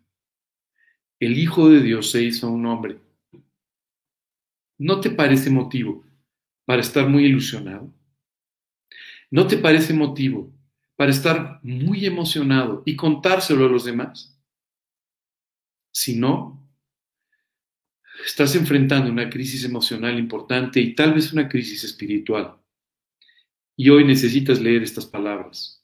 El 1.20 1.38
Hijo 1.38 1.70
de 1.70 1.82
Dios 1.82 2.12
se 2.12 2.24
hizo 2.24 2.50
un 2.50 2.66
hombre. 2.66 3.02
¿No 4.78 5.02
te 5.02 5.10
parece 5.10 5.50
motivo 5.50 6.06
para 6.64 6.82
estar 6.82 7.10
muy 7.10 7.26
ilusionado? 7.26 7.94
¿No 9.30 9.48
te 9.48 9.58
parece 9.58 9.94
motivo 9.94 10.54
para 10.96 11.12
estar 11.12 11.60
muy 11.62 12.06
emocionado 12.06 12.84
y 12.86 12.96
contárselo 12.96 13.66
a 13.66 13.70
los 13.70 13.84
demás? 13.84 14.40
Si 15.92 16.16
no, 16.16 16.67
estás 18.26 18.56
enfrentando 18.56 19.12
una 19.12 19.30
crisis 19.30 19.64
emocional 19.64 20.18
importante 20.18 20.80
y 20.80 20.96
tal 20.96 21.14
vez 21.14 21.34
una 21.34 21.48
crisis 21.48 21.84
espiritual. 21.84 22.58
Y 23.76 23.90
hoy 23.90 24.04
necesitas 24.06 24.60
leer 24.60 24.84
estas 24.84 25.06
palabras. 25.06 25.84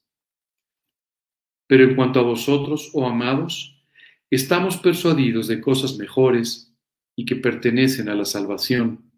Pero 1.68 1.84
en 1.84 1.96
cuanto 1.96 2.20
a 2.20 2.24
vosotros, 2.24 2.90
oh 2.94 3.08
amados, 3.08 3.84
estamos 4.30 4.78
persuadidos 4.78 5.48
de 5.48 5.62
cosas 5.62 5.98
mejores 5.98 6.74
y 7.16 7.26
que 7.26 7.36
pertenecen 7.36 8.10
a 8.10 8.16
la 8.16 8.26
salvación, 8.26 9.12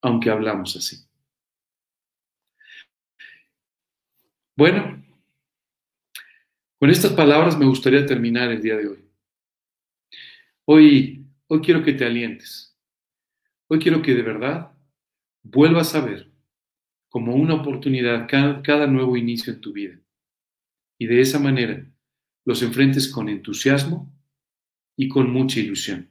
aunque 0.00 0.30
hablamos 0.30 0.76
así. 0.76 1.04
Bueno, 4.56 5.04
con 6.78 6.90
estas 6.90 7.12
palabras 7.12 7.58
me 7.58 7.66
gustaría 7.66 8.06
terminar 8.06 8.52
el 8.52 8.62
día 8.62 8.76
de 8.76 8.88
hoy. 8.88 9.04
Hoy 10.66 11.23
Hoy 11.46 11.60
quiero 11.60 11.82
que 11.84 11.92
te 11.92 12.06
alientes. 12.06 12.74
Hoy 13.68 13.78
quiero 13.78 14.00
que 14.00 14.14
de 14.14 14.22
verdad 14.22 14.72
vuelvas 15.42 15.94
a 15.94 16.00
ver 16.00 16.32
como 17.10 17.34
una 17.34 17.54
oportunidad 17.54 18.26
cada, 18.28 18.86
nuevo 18.86 19.16
inicio 19.16 19.52
en 19.52 19.60
tu 19.60 19.72
vida. 19.72 20.00
Y 20.98 21.06
de 21.06 21.20
esa 21.20 21.38
manera 21.38 21.86
los 22.46 22.62
enfrentes 22.62 23.08
con 23.12 23.28
entusiasmo 23.28 24.10
y 24.96 25.08
con 25.08 25.30
mucha 25.30 25.60
ilusión. 25.60 26.10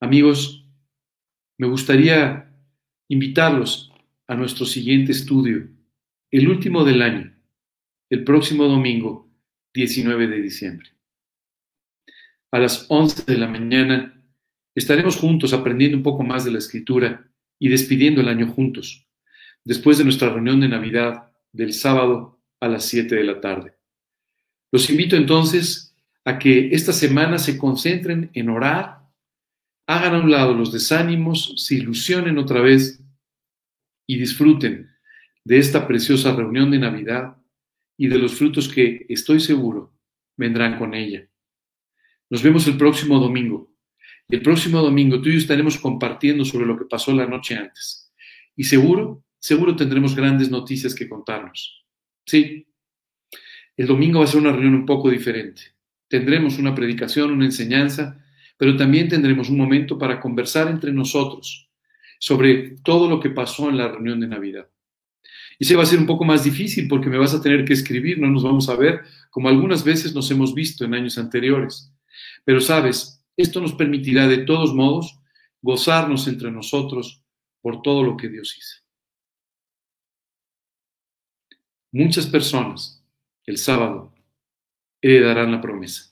Amigos, 0.00 0.66
me 1.56 1.66
gustaría 1.66 2.52
invitarlos 3.08 3.92
a 4.26 4.34
nuestro 4.34 4.66
siguiente 4.66 5.12
estudio, 5.12 5.70
el 6.30 6.48
último 6.48 6.84
del 6.84 7.00
año, 7.00 7.34
el 8.10 8.24
próximo 8.24 8.64
domingo 8.64 9.28
19 9.72 10.28
de 10.28 10.42
diciembre 10.42 10.97
a 12.50 12.58
las 12.58 12.86
11 12.88 13.24
de 13.24 13.38
la 13.38 13.46
mañana, 13.46 14.22
estaremos 14.74 15.16
juntos 15.16 15.52
aprendiendo 15.52 15.96
un 15.96 16.02
poco 16.02 16.22
más 16.22 16.44
de 16.44 16.50
la 16.50 16.58
escritura 16.58 17.30
y 17.58 17.68
despidiendo 17.68 18.20
el 18.20 18.28
año 18.28 18.48
juntos, 18.48 19.06
después 19.64 19.98
de 19.98 20.04
nuestra 20.04 20.30
reunión 20.30 20.60
de 20.60 20.68
Navidad 20.68 21.32
del 21.52 21.72
sábado 21.72 22.40
a 22.60 22.68
las 22.68 22.84
7 22.84 23.14
de 23.14 23.24
la 23.24 23.40
tarde. 23.40 23.74
Los 24.70 24.88
invito 24.90 25.16
entonces 25.16 25.94
a 26.24 26.38
que 26.38 26.70
esta 26.72 26.92
semana 26.92 27.38
se 27.38 27.58
concentren 27.58 28.30
en 28.34 28.50
orar, 28.50 29.00
hagan 29.86 30.14
a 30.14 30.20
un 30.20 30.30
lado 30.30 30.54
los 30.54 30.72
desánimos, 30.72 31.54
se 31.56 31.76
ilusionen 31.76 32.38
otra 32.38 32.60
vez 32.60 33.02
y 34.06 34.18
disfruten 34.18 34.90
de 35.44 35.58
esta 35.58 35.86
preciosa 35.86 36.34
reunión 36.34 36.70
de 36.70 36.78
Navidad 36.78 37.36
y 37.96 38.08
de 38.08 38.18
los 38.18 38.34
frutos 38.34 38.68
que, 38.68 39.06
estoy 39.08 39.40
seguro, 39.40 39.92
vendrán 40.36 40.78
con 40.78 40.94
ella. 40.94 41.28
Nos 42.30 42.42
vemos 42.42 42.66
el 42.66 42.76
próximo 42.76 43.18
domingo. 43.18 43.72
El 44.28 44.42
próximo 44.42 44.80
domingo 44.80 45.20
tú 45.20 45.28
y 45.28 45.32
yo 45.32 45.38
estaremos 45.38 45.78
compartiendo 45.78 46.44
sobre 46.44 46.66
lo 46.66 46.78
que 46.78 46.84
pasó 46.84 47.12
la 47.12 47.26
noche 47.26 47.56
antes. 47.56 48.12
Y 48.56 48.64
seguro, 48.64 49.24
seguro 49.38 49.74
tendremos 49.74 50.14
grandes 50.14 50.50
noticias 50.50 50.94
que 50.94 51.08
contarnos. 51.08 51.84
Sí, 52.26 52.66
el 53.76 53.86
domingo 53.86 54.18
va 54.18 54.24
a 54.24 54.28
ser 54.28 54.40
una 54.40 54.52
reunión 54.52 54.74
un 54.74 54.86
poco 54.86 55.10
diferente. 55.10 55.62
Tendremos 56.08 56.58
una 56.58 56.74
predicación, 56.74 57.30
una 57.30 57.44
enseñanza, 57.44 58.22
pero 58.56 58.76
también 58.76 59.08
tendremos 59.08 59.48
un 59.48 59.56
momento 59.56 59.96
para 59.96 60.20
conversar 60.20 60.68
entre 60.68 60.92
nosotros 60.92 61.68
sobre 62.18 62.76
todo 62.82 63.08
lo 63.08 63.20
que 63.20 63.30
pasó 63.30 63.68
en 63.68 63.76
la 63.76 63.88
reunión 63.88 64.20
de 64.20 64.26
Navidad. 64.26 64.68
Y 65.58 65.64
se 65.64 65.76
va 65.76 65.82
a 65.82 65.86
ser 65.86 65.98
un 65.98 66.06
poco 66.06 66.24
más 66.24 66.44
difícil 66.44 66.86
porque 66.88 67.08
me 67.08 67.18
vas 67.18 67.34
a 67.34 67.40
tener 67.40 67.64
que 67.64 67.72
escribir, 67.72 68.18
no 68.18 68.28
nos 68.28 68.42
vamos 68.42 68.68
a 68.68 68.76
ver 68.76 69.02
como 69.30 69.48
algunas 69.48 69.84
veces 69.84 70.14
nos 70.14 70.30
hemos 70.30 70.54
visto 70.54 70.84
en 70.84 70.94
años 70.94 71.18
anteriores. 71.18 71.92
Pero 72.48 72.62
sabes, 72.62 73.22
esto 73.36 73.60
nos 73.60 73.74
permitirá 73.74 74.26
de 74.26 74.38
todos 74.38 74.74
modos 74.74 75.20
gozarnos 75.60 76.26
entre 76.28 76.50
nosotros 76.50 77.22
por 77.60 77.82
todo 77.82 78.02
lo 78.02 78.16
que 78.16 78.30
Dios 78.30 78.56
hizo. 78.56 78.82
Muchas 81.92 82.26
personas 82.26 83.04
el 83.44 83.58
sábado 83.58 84.14
heredarán 85.02 85.52
la 85.52 85.60
promesa. 85.60 86.10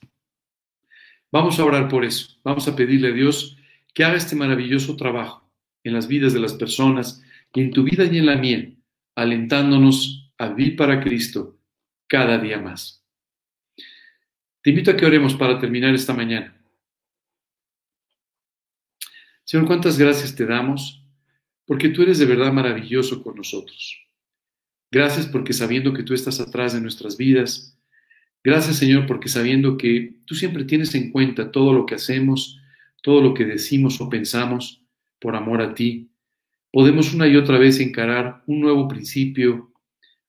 Vamos 1.31 1.57
a 1.57 1.65
orar 1.65 1.87
por 1.87 2.05
eso. 2.05 2.39
Vamos 2.43 2.67
a 2.67 2.75
pedirle 2.75 3.07
a 3.07 3.13
Dios 3.13 3.57
que 3.95 4.03
haga 4.03 4.17
este 4.17 4.35
maravilloso 4.35 4.95
trabajo 4.95 5.51
en 5.83 5.93
las 5.93 6.07
vidas 6.07 6.33
de 6.33 6.39
las 6.39 6.53
personas 6.53 7.23
y 7.51 7.61
en 7.61 7.71
tu 7.71 7.83
vida 7.83 8.05
y 8.05 8.19
en 8.19 8.27
la 8.27 8.35
mía, 8.35 8.75
alentándonos 9.15 10.31
a 10.37 10.49
vivir 10.49 10.75
para 10.75 11.01
Cristo 11.01 11.57
cada 12.07 12.37
día 12.37 12.61
más. 12.61 13.06
Te 14.61 14.71
invito 14.71 14.91
a 14.91 14.97
que 14.97 15.05
oremos 15.05 15.35
para 15.35 15.59
terminar 15.59 15.93
esta 15.93 16.13
mañana. 16.13 16.53
Señor, 19.43 19.65
cuántas 19.65 19.97
gracias 19.97 20.35
te 20.35 20.45
damos 20.45 21.03
porque 21.65 21.89
tú 21.89 22.01
eres 22.01 22.17
de 22.17 22.25
verdad 22.25 22.51
maravilloso 22.51 23.21
con 23.21 23.35
nosotros. 23.35 23.97
Gracias 24.89 25.27
porque 25.27 25.53
sabiendo 25.53 25.93
que 25.93 26.03
tú 26.03 26.13
estás 26.13 26.39
atrás 26.39 26.73
de 26.73 26.81
nuestras 26.81 27.17
vidas, 27.17 27.77
gracias 28.43 28.77
Señor 28.77 29.05
porque 29.05 29.27
sabiendo 29.27 29.77
que 29.77 30.15
tú 30.25 30.33
siempre 30.33 30.63
tienes 30.63 30.95
en 30.95 31.11
cuenta 31.11 31.51
todo 31.51 31.73
lo 31.73 31.85
que 31.85 31.95
hacemos, 31.95 32.59
todo 33.03 33.21
lo 33.21 33.33
que 33.33 33.45
decimos 33.45 34.01
o 34.01 34.09
pensamos 34.09 34.81
por 35.19 35.35
amor 35.35 35.61
a 35.61 35.75
ti, 35.75 36.09
podemos 36.71 37.13
una 37.13 37.27
y 37.27 37.35
otra 37.35 37.57
vez 37.57 37.79
encarar 37.79 38.43
un 38.47 38.61
nuevo 38.61 38.87
principio, 38.87 39.73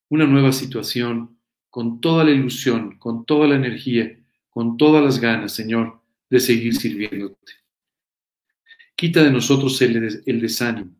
una 0.09 0.27
nueva 0.27 0.53
situación, 0.53 1.38
con 1.71 2.01
toda 2.01 2.25
la 2.25 2.31
ilusión, 2.31 2.99
con 2.99 3.25
toda 3.25 3.49
la 3.49 3.57
energía 3.57 4.19
con 4.59 4.77
todas 4.77 5.05
las 5.05 5.21
ganas, 5.21 5.53
Señor, 5.53 6.03
de 6.29 6.41
seguir 6.41 6.75
sirviéndote. 6.75 7.53
Quita 8.97 9.23
de 9.23 9.31
nosotros 9.31 9.81
el, 9.83 10.21
el 10.27 10.41
desánimo, 10.41 10.97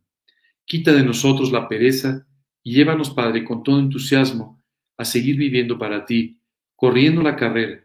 quita 0.65 0.93
de 0.93 1.03
nosotros 1.03 1.51
la 1.51 1.69
pereza 1.69 2.25
y 2.63 2.75
llévanos, 2.75 3.11
Padre, 3.11 3.43
con 3.43 3.65
todo 3.65 3.81
entusiasmo 3.81 4.63
a 4.97 5.05
seguir 5.05 5.37
viviendo 5.37 5.77
para 5.77 6.07
ti, 6.07 6.41
corriendo 6.77 7.21
la 7.21 7.35
carrera. 7.35 7.85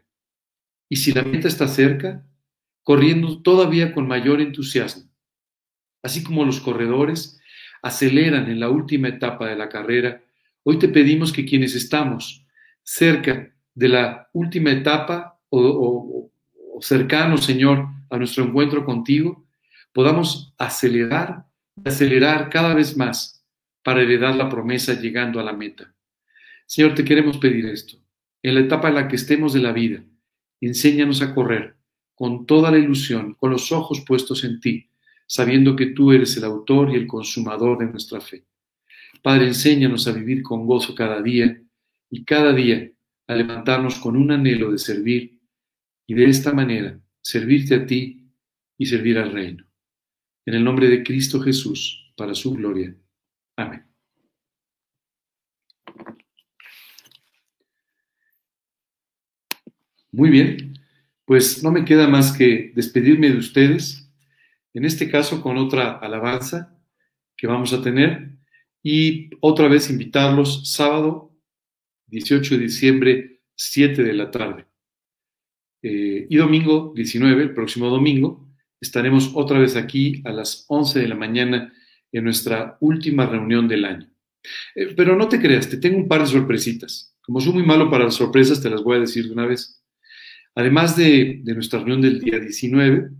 Y 0.88 0.94
si 0.94 1.10
la 1.10 1.24
meta 1.24 1.48
está 1.48 1.66
cerca, 1.66 2.24
corriendo 2.84 3.42
todavía 3.42 3.92
con 3.92 4.06
mayor 4.06 4.40
entusiasmo. 4.40 5.10
Así 6.04 6.22
como 6.22 6.44
los 6.44 6.60
corredores 6.60 7.40
aceleran 7.82 8.48
en 8.48 8.60
la 8.60 8.70
última 8.70 9.08
etapa 9.08 9.48
de 9.48 9.56
la 9.56 9.68
carrera, 9.68 10.22
hoy 10.62 10.78
te 10.78 10.86
pedimos 10.86 11.32
que 11.32 11.44
quienes 11.44 11.74
estamos 11.74 12.43
cerca 12.84 13.50
de 13.74 13.88
la 13.88 14.28
última 14.32 14.70
etapa 14.70 15.40
o, 15.48 16.30
cercanos, 16.80 17.44
Señor, 17.44 17.86
a 18.10 18.18
nuestro 18.18 18.44
encuentro 18.44 18.84
contigo, 18.84 19.46
podamos 19.92 20.54
acelerar, 20.58 21.46
acelerar 21.84 22.50
cada 22.50 22.74
vez 22.74 22.96
más 22.96 23.44
para 23.82 24.02
heredar 24.02 24.36
la 24.36 24.48
promesa 24.48 24.94
llegando 24.94 25.40
a 25.40 25.42
la 25.42 25.52
meta. 25.52 25.92
Señor, 26.66 26.94
te 26.94 27.04
queremos 27.04 27.38
pedir 27.38 27.66
esto. 27.66 27.96
En 28.42 28.54
la 28.54 28.60
etapa 28.60 28.88
en 28.88 28.96
la 28.96 29.08
que 29.08 29.16
estemos 29.16 29.52
de 29.52 29.60
la 29.60 29.72
vida, 29.72 30.04
enséñanos 30.60 31.22
a 31.22 31.34
correr 31.34 31.76
con 32.14 32.46
toda 32.46 32.70
la 32.70 32.78
ilusión, 32.78 33.34
con 33.34 33.50
los 33.50 33.72
ojos 33.72 34.02
puestos 34.06 34.44
en 34.44 34.60
ti, 34.60 34.88
sabiendo 35.26 35.74
que 35.74 35.86
tú 35.86 36.12
eres 36.12 36.36
el 36.36 36.44
autor 36.44 36.90
y 36.90 36.96
el 36.96 37.06
consumador 37.06 37.78
de 37.78 37.86
nuestra 37.86 38.20
fe. 38.20 38.44
Padre, 39.22 39.46
enséñanos 39.46 40.06
a 40.06 40.12
vivir 40.12 40.42
con 40.42 40.66
gozo 40.66 40.94
cada 40.94 41.22
día 41.22 41.58
y 42.14 42.24
cada 42.24 42.52
día 42.52 42.92
a 43.26 43.34
levantarnos 43.34 43.96
con 43.96 44.16
un 44.16 44.30
anhelo 44.30 44.70
de 44.70 44.78
servir 44.78 45.40
y 46.06 46.14
de 46.14 46.26
esta 46.26 46.52
manera 46.52 47.00
servirte 47.20 47.74
a 47.74 47.84
ti 47.84 48.30
y 48.78 48.86
servir 48.86 49.18
al 49.18 49.32
reino. 49.32 49.66
En 50.46 50.54
el 50.54 50.62
nombre 50.62 50.86
de 50.88 51.02
Cristo 51.02 51.40
Jesús, 51.40 52.12
para 52.16 52.36
su 52.36 52.52
gloria. 52.52 52.94
Amén. 53.56 53.84
Muy 60.12 60.30
bien, 60.30 60.78
pues 61.24 61.64
no 61.64 61.72
me 61.72 61.84
queda 61.84 62.06
más 62.06 62.30
que 62.36 62.70
despedirme 62.76 63.30
de 63.30 63.38
ustedes, 63.38 64.08
en 64.72 64.84
este 64.84 65.10
caso 65.10 65.42
con 65.42 65.56
otra 65.56 65.98
alabanza 65.98 66.78
que 67.36 67.48
vamos 67.48 67.72
a 67.72 67.82
tener 67.82 68.36
y 68.84 69.30
otra 69.40 69.66
vez 69.66 69.90
invitarlos 69.90 70.70
sábado 70.70 71.33
18 72.14 72.56
de 72.56 72.62
diciembre, 72.62 73.40
7 73.56 74.04
de 74.04 74.12
la 74.12 74.30
tarde. 74.30 74.66
Eh, 75.82 76.26
y 76.30 76.36
domingo 76.36 76.92
19, 76.94 77.42
el 77.42 77.54
próximo 77.54 77.90
domingo, 77.90 78.48
estaremos 78.80 79.32
otra 79.34 79.58
vez 79.58 79.74
aquí 79.74 80.22
a 80.24 80.30
las 80.30 80.64
11 80.68 81.00
de 81.00 81.08
la 81.08 81.16
mañana 81.16 81.72
en 82.12 82.24
nuestra 82.24 82.78
última 82.80 83.26
reunión 83.26 83.66
del 83.66 83.84
año. 83.84 84.08
Eh, 84.76 84.94
pero 84.96 85.16
no 85.16 85.28
te 85.28 85.40
creas, 85.40 85.68
te 85.68 85.76
tengo 85.76 85.96
un 85.98 86.06
par 86.06 86.20
de 86.20 86.28
sorpresitas. 86.28 87.16
Como 87.20 87.40
soy 87.40 87.54
muy 87.54 87.64
malo 87.64 87.90
para 87.90 88.04
las 88.04 88.14
sorpresas, 88.14 88.62
te 88.62 88.70
las 88.70 88.82
voy 88.82 88.98
a 88.98 89.00
decir 89.00 89.26
de 89.26 89.32
una 89.32 89.46
vez. 89.46 89.82
Además 90.54 90.96
de, 90.96 91.40
de 91.42 91.54
nuestra 91.54 91.80
reunión 91.80 92.00
del 92.00 92.20
día 92.20 92.38
19, 92.38 93.10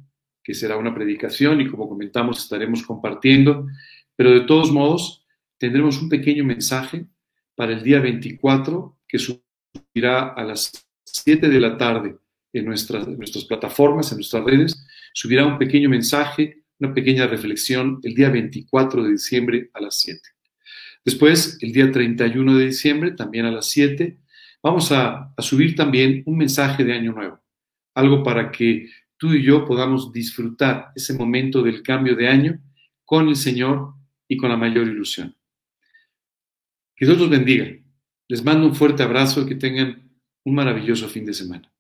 que 0.45 0.55
será 0.55 0.77
una 0.77 0.95
predicación 0.95 1.61
y 1.61 1.67
como 1.69 1.89
comentamos 1.89 2.39
estaremos 2.39 2.85
compartiendo, 2.85 3.67
pero 4.15 4.31
de 4.31 4.43
todos 4.43 4.71
modos 4.71 5.27
tendremos 5.59 6.01
un 6.01 6.09
pequeño 6.09 6.45
mensaje 6.45 7.07
para 7.55 7.73
el 7.73 7.83
día 7.83 8.01
24 8.01 8.99
que 9.07 9.19
subirá 9.19 10.29
a 10.29 10.45
las 10.45 10.73
7 11.05 11.49
de 11.49 11.61
la 11.61 11.77
tarde 11.77 12.17
en 12.53 12.65
nuestras, 12.65 13.07
nuestras 13.09 13.45
plataformas, 13.45 14.11
en 14.13 14.19
nuestras 14.19 14.45
redes, 14.45 14.87
subirá 15.13 15.47
un 15.47 15.59
pequeño 15.59 15.89
mensaje, 15.89 16.63
una 16.79 16.95
pequeña 16.95 17.27
reflexión 17.27 18.01
el 18.03 18.15
día 18.15 18.31
24 18.31 19.05
de 19.05 19.13
diciembre 19.13 19.71
a 19.75 19.81
las 19.81 20.01
7. 20.01 20.21
Después, 21.05 21.59
el 21.61 21.73
día 21.73 21.91
31 21.91 22.57
de 22.57 22.67
diciembre, 22.67 23.11
también 23.13 23.45
a 23.47 23.51
las 23.51 23.69
7, 23.69 24.19
vamos 24.63 24.91
a 24.93 25.33
subir 25.39 25.77
también 25.77 26.23
un 26.27 26.39
mensaje 26.39 26.85
de 26.85 26.95
Año 26.95 27.13
Nuevo, 27.13 27.41
algo 27.95 28.23
para 28.23 28.51
que 28.51 28.89
tú 29.17 29.35
y 29.35 29.43
yo 29.43 29.65
podamos 29.65 30.13
disfrutar 30.13 30.93
ese 30.95 31.15
momento 31.15 31.63
del 31.63 31.83
cambio 31.83 32.17
de 32.17 32.29
año 32.29 32.61
con 33.05 33.29
el 33.29 33.37
Señor 33.37 33.95
y 34.27 34.37
con 34.37 34.49
la 34.49 34.57
mayor 34.57 34.87
ilusión. 34.87 35.37
Que 36.97 37.07
Dios 37.07 37.19
los 37.19 37.29
bendiga. 37.29 37.67
Les 38.29 38.45
mando 38.45 38.67
un 38.67 38.75
fuerte 38.75 39.03
abrazo 39.03 39.43
y 39.43 39.47
que 39.47 39.55
tengan 39.57 40.11
un 40.45 40.55
maravilloso 40.55 41.09
fin 41.09 41.25
de 41.25 41.35
semana. 41.35 41.74